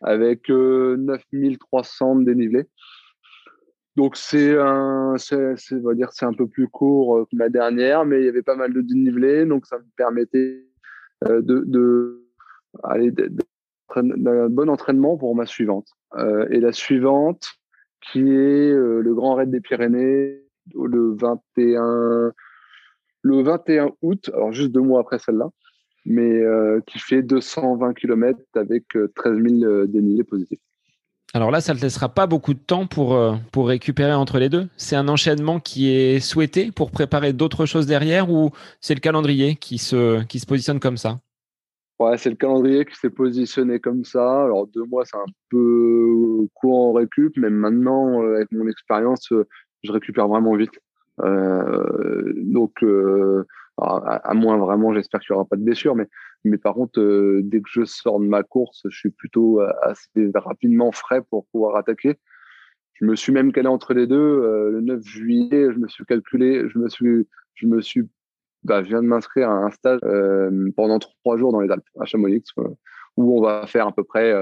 [0.03, 2.68] avec 9300 de dénivelé.
[3.94, 8.20] Donc c'est un, c'est, va dire, c'est un peu plus court que la dernière, mais
[8.20, 10.64] il y avait pas mal de dénivelé, donc ça me permettait
[11.26, 12.26] de, de
[12.84, 15.88] aller d'un bon entraînement pour ma suivante.
[16.18, 17.50] et la suivante,
[18.12, 20.38] qui est euh, le Grand Raid des Pyrénées
[20.74, 22.32] le 21,
[23.22, 25.50] le 21 août, alors juste deux mois après celle-là.
[26.06, 26.40] mais
[26.86, 28.84] qui fait 220 km avec
[29.16, 30.60] 13 000 dénivelés positifs.
[31.34, 33.18] Alors là, ça ne te laissera pas beaucoup de temps pour,
[33.50, 34.68] pour récupérer entre les deux.
[34.76, 39.56] C'est un enchaînement qui est souhaité pour préparer d'autres choses derrière ou c'est le calendrier
[39.56, 41.18] qui se, qui se positionne comme ça?
[42.16, 44.44] C'est le calendrier qui s'est positionné comme ça.
[44.44, 49.32] Alors deux mois, c'est un peu court en récup, mais maintenant, avec mon expérience,
[49.82, 50.78] je récupère vraiment vite.
[51.20, 53.44] Euh, donc, euh,
[53.78, 56.09] à, moins vraiment, j'espère qu'il n'y aura pas de blessure, mais,
[56.44, 60.30] mais par contre, euh, dès que je sors de ma course, je suis plutôt assez
[60.34, 62.16] rapidement frais pour pouvoir attaquer.
[62.94, 64.70] Je me suis même calé entre les deux.
[64.70, 68.09] le 9 juillet, je me suis calculé, je me suis, je me suis,
[68.64, 70.00] bah, je viens de m'inscrire à un stage
[70.76, 72.44] pendant trois jours dans les Alpes, à Chamonix,
[73.16, 74.32] où on va faire à peu près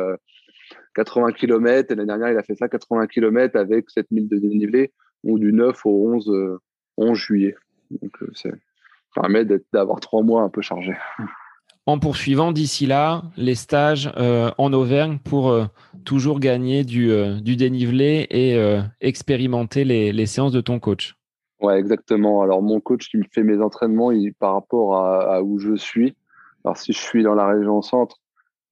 [0.94, 1.92] 80 km.
[1.92, 4.92] Et l'année dernière, il a fait ça 80 km avec 7000 de dénivelé
[5.24, 6.58] ou du 9 au 11,
[6.96, 7.54] 11 euh, juillet.
[7.90, 8.50] Donc, euh, ça
[9.14, 10.96] permet d'avoir trois mois un peu chargés.
[11.86, 15.52] En poursuivant d'ici là les stages euh, en Auvergne pour
[16.04, 17.10] toujours gagner du,
[17.42, 21.16] dénivelé et expérimenter les, séances de ton coach.
[21.61, 22.42] Ouais, exactement.
[22.42, 26.16] Alors, mon coach qui me fait mes entraînements il, par rapport à, où je suis.
[26.64, 28.16] Alors, si je suis dans la région centre,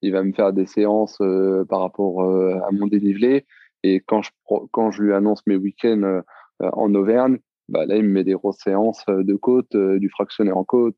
[0.00, 1.18] il va me faire des séances
[1.68, 3.44] par rapport à mon dénivelé.
[3.82, 4.30] Et quand je,
[4.70, 6.22] quand je lui annonce mes week-ends euh,
[6.60, 10.08] en Auvergne, bah, là, il me met des grosses séances euh, de côte, euh, du
[10.08, 10.96] fractionné en côte,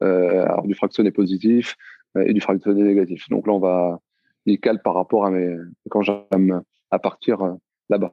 [0.00, 1.76] alors du fractionné positif
[2.18, 3.28] et du fractionné négatif.
[3.30, 4.00] Donc là, on va,
[4.44, 5.56] il cale par rapport à mes,
[5.90, 7.56] quand j'aime à partir
[7.88, 8.12] là-bas.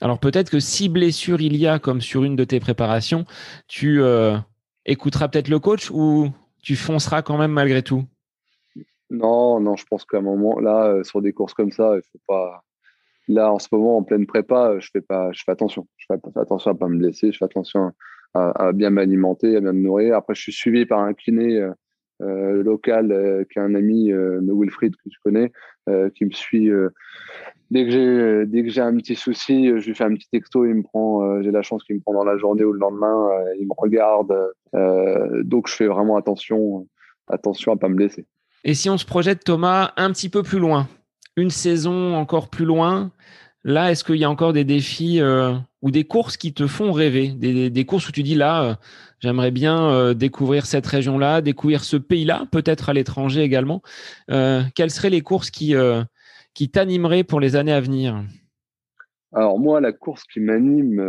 [0.00, 3.24] Alors peut-être que si blessure il y a, comme sur une de tes préparations,
[3.68, 4.00] tu
[4.84, 6.30] écouteras peut-être le coach ou
[6.62, 8.04] tu fonceras quand même malgré tout?
[9.10, 12.20] Non, non, je pense qu'à un moment, là, sur des courses comme ça, il faut
[12.26, 12.64] pas,
[13.28, 15.86] Là, en ce moment, en pleine prépa, je fais pas, je fais attention.
[15.96, 17.32] Je fais attention à pas me blesser.
[17.32, 17.92] Je fais attention
[18.34, 20.16] à, bien m'alimenter, à bien me nourrir.
[20.16, 21.72] Après, je suis suivi par un kiné euh,
[22.22, 25.52] euh local euh, qui est un ami, euh, Wilfried que tu connais,
[25.88, 26.70] euh, qui me suit.
[27.70, 30.64] dès que j'ai dès que j'ai un petit souci, je lui fais un petit texto.
[30.64, 31.42] Il me prend.
[31.42, 33.28] j'ai la chance qu'il me prend dans la journée ou le lendemain.
[33.58, 34.34] il me regarde.
[35.44, 36.86] donc, je fais vraiment attention,
[37.28, 38.26] attention à pas me blesser.
[38.64, 40.88] Et si on se projette, Thomas, un petit peu plus loin,
[41.36, 43.12] une saison encore plus loin,
[43.66, 46.92] là, est-ce qu'il y a encore des défis euh, ou des courses qui te font
[46.92, 47.30] rêver?
[47.30, 48.74] Des, courses où tu dis là, euh,
[49.18, 53.82] j'aimerais bien euh, découvrir cette région-là, découvrir ce pays-là, peut-être à l'étranger également.
[54.28, 55.74] quelles seraient les courses qui,
[56.54, 58.22] qui t'animeraient pour les années à venir?
[59.32, 61.02] Alors moi, la course qui m'anime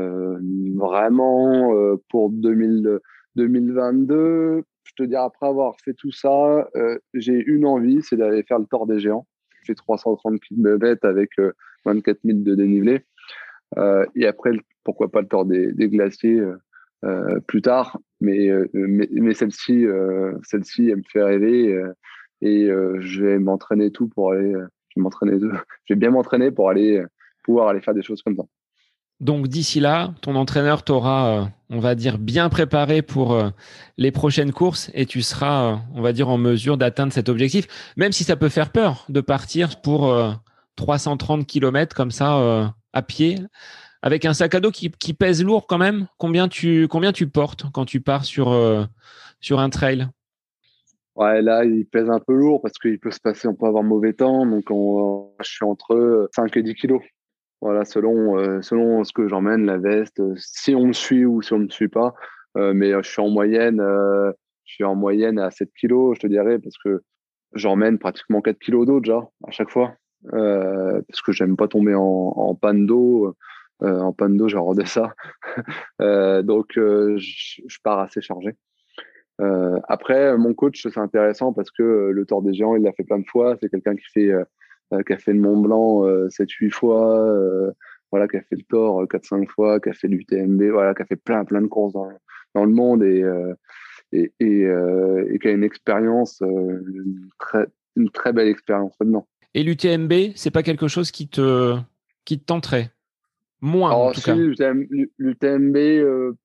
[0.75, 1.71] vraiment
[2.09, 6.67] pour 2022, je te dis après avoir fait tout ça,
[7.13, 9.25] j'ai une envie, c'est d'aller faire le Tour des Géants.
[9.75, 11.31] 330 km avec
[11.85, 13.01] 24 euh, 000 de dénivelé.
[13.77, 14.51] Euh, et après,
[14.83, 16.41] pourquoi pas le tour des, glaciers
[17.05, 17.99] euh, plus tard.
[18.21, 19.85] Mais, mais, celle-ci,
[20.43, 21.83] celle-ci, elle me fait rêver
[22.41, 22.67] et
[22.99, 24.51] je vais m'entraîner tout pour aller.
[24.51, 25.39] je vais m'entraîner,
[25.85, 27.03] je vais bien m'entraîner pour aller
[27.43, 28.43] pouvoir aller faire des choses comme ça.
[29.19, 33.39] Donc d'ici là, ton entraîneur t'aura, on va dire, bien préparé pour
[33.97, 37.67] les prochaines courses et tu seras, on va dire, en mesure d'atteindre cet objectif,
[37.97, 40.11] même si ça peut faire peur de partir pour
[40.77, 43.39] 330 km comme ça à pied,
[44.01, 46.07] avec un sac à dos qui, pèse lourd quand même.
[46.17, 46.87] Combien tu,
[47.33, 48.87] portes quand tu pars sur,
[49.41, 50.07] sur un trail?
[51.17, 53.83] Ouais, là, il pèse un peu lourd parce qu'il peut se passer, on peut avoir
[53.83, 54.45] mauvais temps.
[54.45, 57.01] Donc, je suis entre 5 et 10 kilos.
[57.59, 61.41] Voilà, selon, euh, selon ce que j'emmène, la veste, euh, si on me suit ou
[61.41, 62.13] si on ne me suit pas.
[62.55, 66.27] Euh, mais je suis en moyenne, je suis en moyenne à 7 kilos, je te
[66.27, 67.01] dirais, parce que
[67.53, 69.95] j'emmène pratiquement 4 kilos d'eau déjà à chaque fois.
[70.31, 73.35] Parce que j'aime pas tomber en, panne d'eau.
[73.81, 75.13] en panne d'eau, j'ai ça.
[75.99, 78.55] donc, je, je, pars assez chargé.
[79.87, 83.19] après, mon coach, c'est intéressant parce que le Tour des Géants, il l'a fait plein
[83.19, 83.55] de fois.
[83.61, 84.33] C'est quelqu'un qui fait
[84.93, 87.71] euh, a fait le Mont Blanc 7-8 euh, fois, euh,
[88.11, 91.05] voilà, qui a fait le Thor 4-5 fois, qui a fait l'UTMB, voilà, qui a
[91.05, 93.23] fait plein, plein de courses dans, le monde et,
[94.11, 99.27] qui a une expérience, une, très, une très belle expérience là-dedans.
[99.57, 101.75] Et l'UTMB, c'est pas quelque chose qui te,
[102.25, 102.91] qui te tenterait?
[103.59, 104.35] Moins, en tout cas.
[104.35, 105.77] L'UTMB,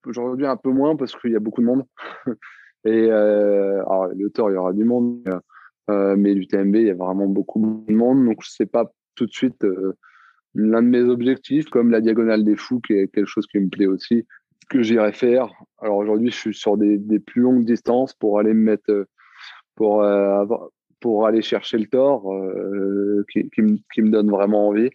[0.06, 1.84] aujourd'hui, un peu moins parce qu'il y a beaucoup de monde.
[2.86, 5.22] Et alors, le Thor, il y aura du monde.
[5.90, 9.26] Euh, mais l'UTMB, il y a vraiment beaucoup de monde, donc je sais pas tout
[9.26, 9.92] de suite euh,
[10.54, 13.68] l'un de mes objectifs, comme la diagonale des fous, qui est quelque chose qui me
[13.68, 14.26] plaît aussi,
[14.70, 15.52] que j'irai faire.
[15.80, 19.04] Alors aujourd'hui, je suis sur des, des, plus longues distances pour aller me mettre, euh,
[19.74, 20.02] pour,
[21.02, 22.22] pour aller chercher le tort,
[23.30, 24.90] qui, qui, me, qui, me, donne vraiment envie.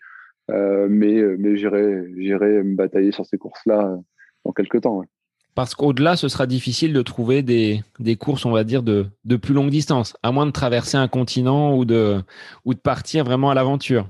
[0.49, 3.97] mais mais j'irai, me batailler sur ces courses-là
[4.45, 5.03] dans quelques temps.
[5.57, 9.35] Parce qu'au-delà, ce sera difficile de trouver des, des courses, on va dire, de, de
[9.37, 12.21] plus longue distance, à moins de traverser un continent ou de,
[12.63, 14.07] ou de partir vraiment à l'aventure.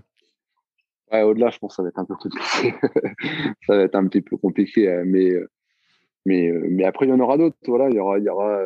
[1.09, 2.75] Ouais, au-delà, je pense que ça va être un peu compliqué.
[3.65, 5.49] ça va être un petit peu compliqué, euh, mais, euh,
[6.27, 7.57] mais, euh, mais après, il y en aura d'autres.
[7.65, 8.59] Voilà, il y aura, il y aura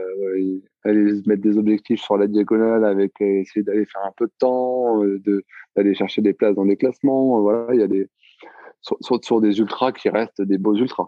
[0.83, 4.99] aller mettre des objectifs sur la diagonale avec essayer d'aller faire un peu de temps,
[4.99, 5.43] de,
[5.75, 7.39] d'aller chercher des places dans les classements.
[7.41, 8.07] Voilà, il y a des,
[8.81, 11.07] sur, sur des ultras qui restent des beaux ultras.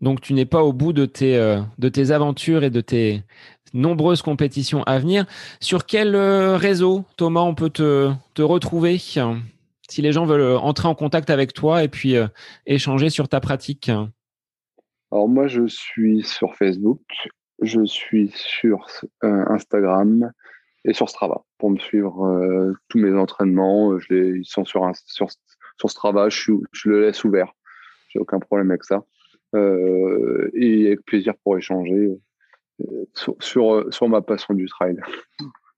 [0.00, 3.22] Donc tu n'es pas au bout de tes, euh, de tes aventures et de tes
[3.72, 5.26] nombreuses compétitions à venir.
[5.60, 10.58] Sur quel euh, réseau, Thomas, on peut te, te retrouver si les gens veulent euh,
[10.58, 12.16] entrer en contact avec toi et puis
[12.66, 13.90] échanger sur ta pratique?
[15.12, 17.02] Alors moi, je suis sur Facebook,
[17.60, 18.86] je suis sur
[19.20, 20.32] Instagram
[20.86, 23.92] et sur Strava pour me suivre tous mes entraînements.
[24.08, 24.90] Les, ils sont sur,
[25.86, 26.52] Strava, je,
[26.86, 27.52] le laisse ouvert.
[28.08, 29.04] J'ai aucun problème avec ça.
[29.54, 32.08] Euh, et avec plaisir pour échanger
[32.80, 33.04] euh,
[33.38, 34.96] sur ma passion du trail.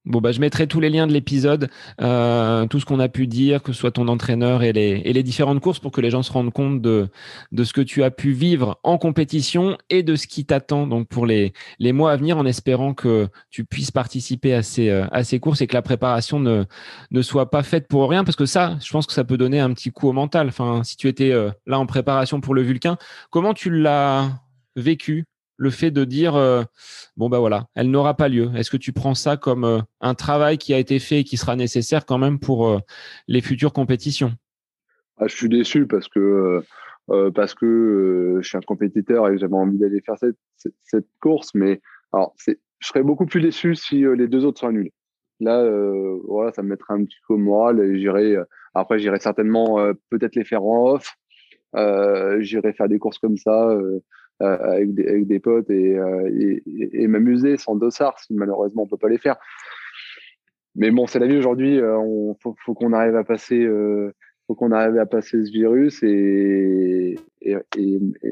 [0.06, 1.70] Bon, bah, je mettrai tous les liens de l'épisode,
[2.02, 5.14] euh, tout ce qu'on a pu dire, que ce soit ton entraîneur et les, et
[5.14, 7.08] les différentes courses pour que les gens se rendent compte de,
[7.52, 11.08] de ce que tu as pu vivre en compétition et de ce qui t'attend donc
[11.08, 15.06] pour les, les mois à venir en espérant que tu puisses participer à ces, euh,
[15.10, 16.64] à ces courses et que la préparation ne,
[17.10, 19.58] ne soit pas faite pour rien parce que ça, je pense que ça peut donner
[19.58, 20.48] un petit coup au mental.
[20.48, 22.98] Enfin, si tu étais euh, là en préparation pour le Vulcain,
[23.30, 24.28] comment tu l'as
[24.76, 25.24] vécu
[25.56, 26.62] le fait de dire euh,
[27.16, 28.50] bon bah voilà, elle n'aura pas lieu.
[28.56, 31.36] Est-ce que tu prends ça comme euh, un travail qui a été fait et qui
[31.36, 32.78] sera nécessaire quand même pour euh,
[33.28, 34.32] les futures compétitions?
[35.18, 36.62] Ah, Je suis déçu parce que
[37.34, 41.82] parce que je suis un compétiteur et j'avais envie d'aller faire cette, course, mais
[42.14, 44.90] alors je serais beaucoup plus déçu si les deux autres sont nuls.
[45.38, 45.62] Là,
[46.26, 48.36] voilà, ça me mettrait un petit peu moral j'irai.
[48.72, 49.76] après, j'irai certainement
[50.08, 51.14] peut-être les faire en off.
[52.40, 53.76] j'irai faire des courses comme ça
[54.40, 59.08] avec, des, avec, des, potes et, euh, m'amuser sans dossard si malheureusement on peut pas
[59.08, 59.36] les faire.
[60.74, 61.78] Mais bon, c'est la vie aujourd'hui.
[61.78, 63.66] Euh, on faut, qu'on arrive à passer,
[64.72, 67.16] arrive à passer ce virus et,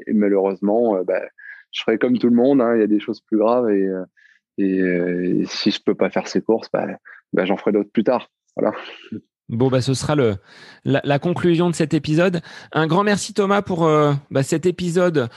[0.09, 1.23] malheureusement, bah,
[1.71, 2.61] je ferai comme tout le monde.
[2.61, 6.43] Hein, il y a des choses plus graves et, si je peux pas faire ces
[6.43, 6.87] courses, bah,
[7.33, 8.29] bah j'en ferai d'autres plus tard.
[8.57, 8.75] Voilà.
[9.53, 10.37] Bon, ce sera le,
[10.85, 12.41] la, conclusion de cet épisode.
[12.73, 15.29] Un grand merci Thomas pour euh, cet épisode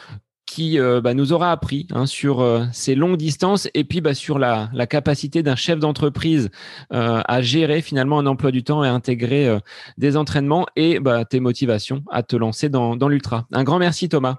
[0.56, 4.14] qui euh, bah, nous aura appris hein, sur euh, ces longues distances et puis bah,
[4.14, 6.50] sur la, la capacité d'un chef d'entreprise
[6.94, 9.60] euh, à gérer finalement un emploi du temps et à intégrer
[9.98, 13.48] des entraînements et bah, tes motivations à te lancer dans, dans l'ultra.
[13.52, 14.38] Un grand merci Thomas.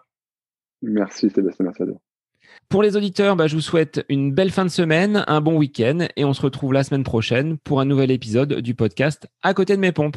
[0.81, 1.83] Merci Sébastien, merci
[2.71, 6.07] Pour les auditeurs, bah, je vous souhaite une belle fin de semaine, un bon week-end
[6.17, 9.77] et on se retrouve la semaine prochaine pour un nouvel épisode du podcast À côté
[9.77, 10.17] de mes pompes.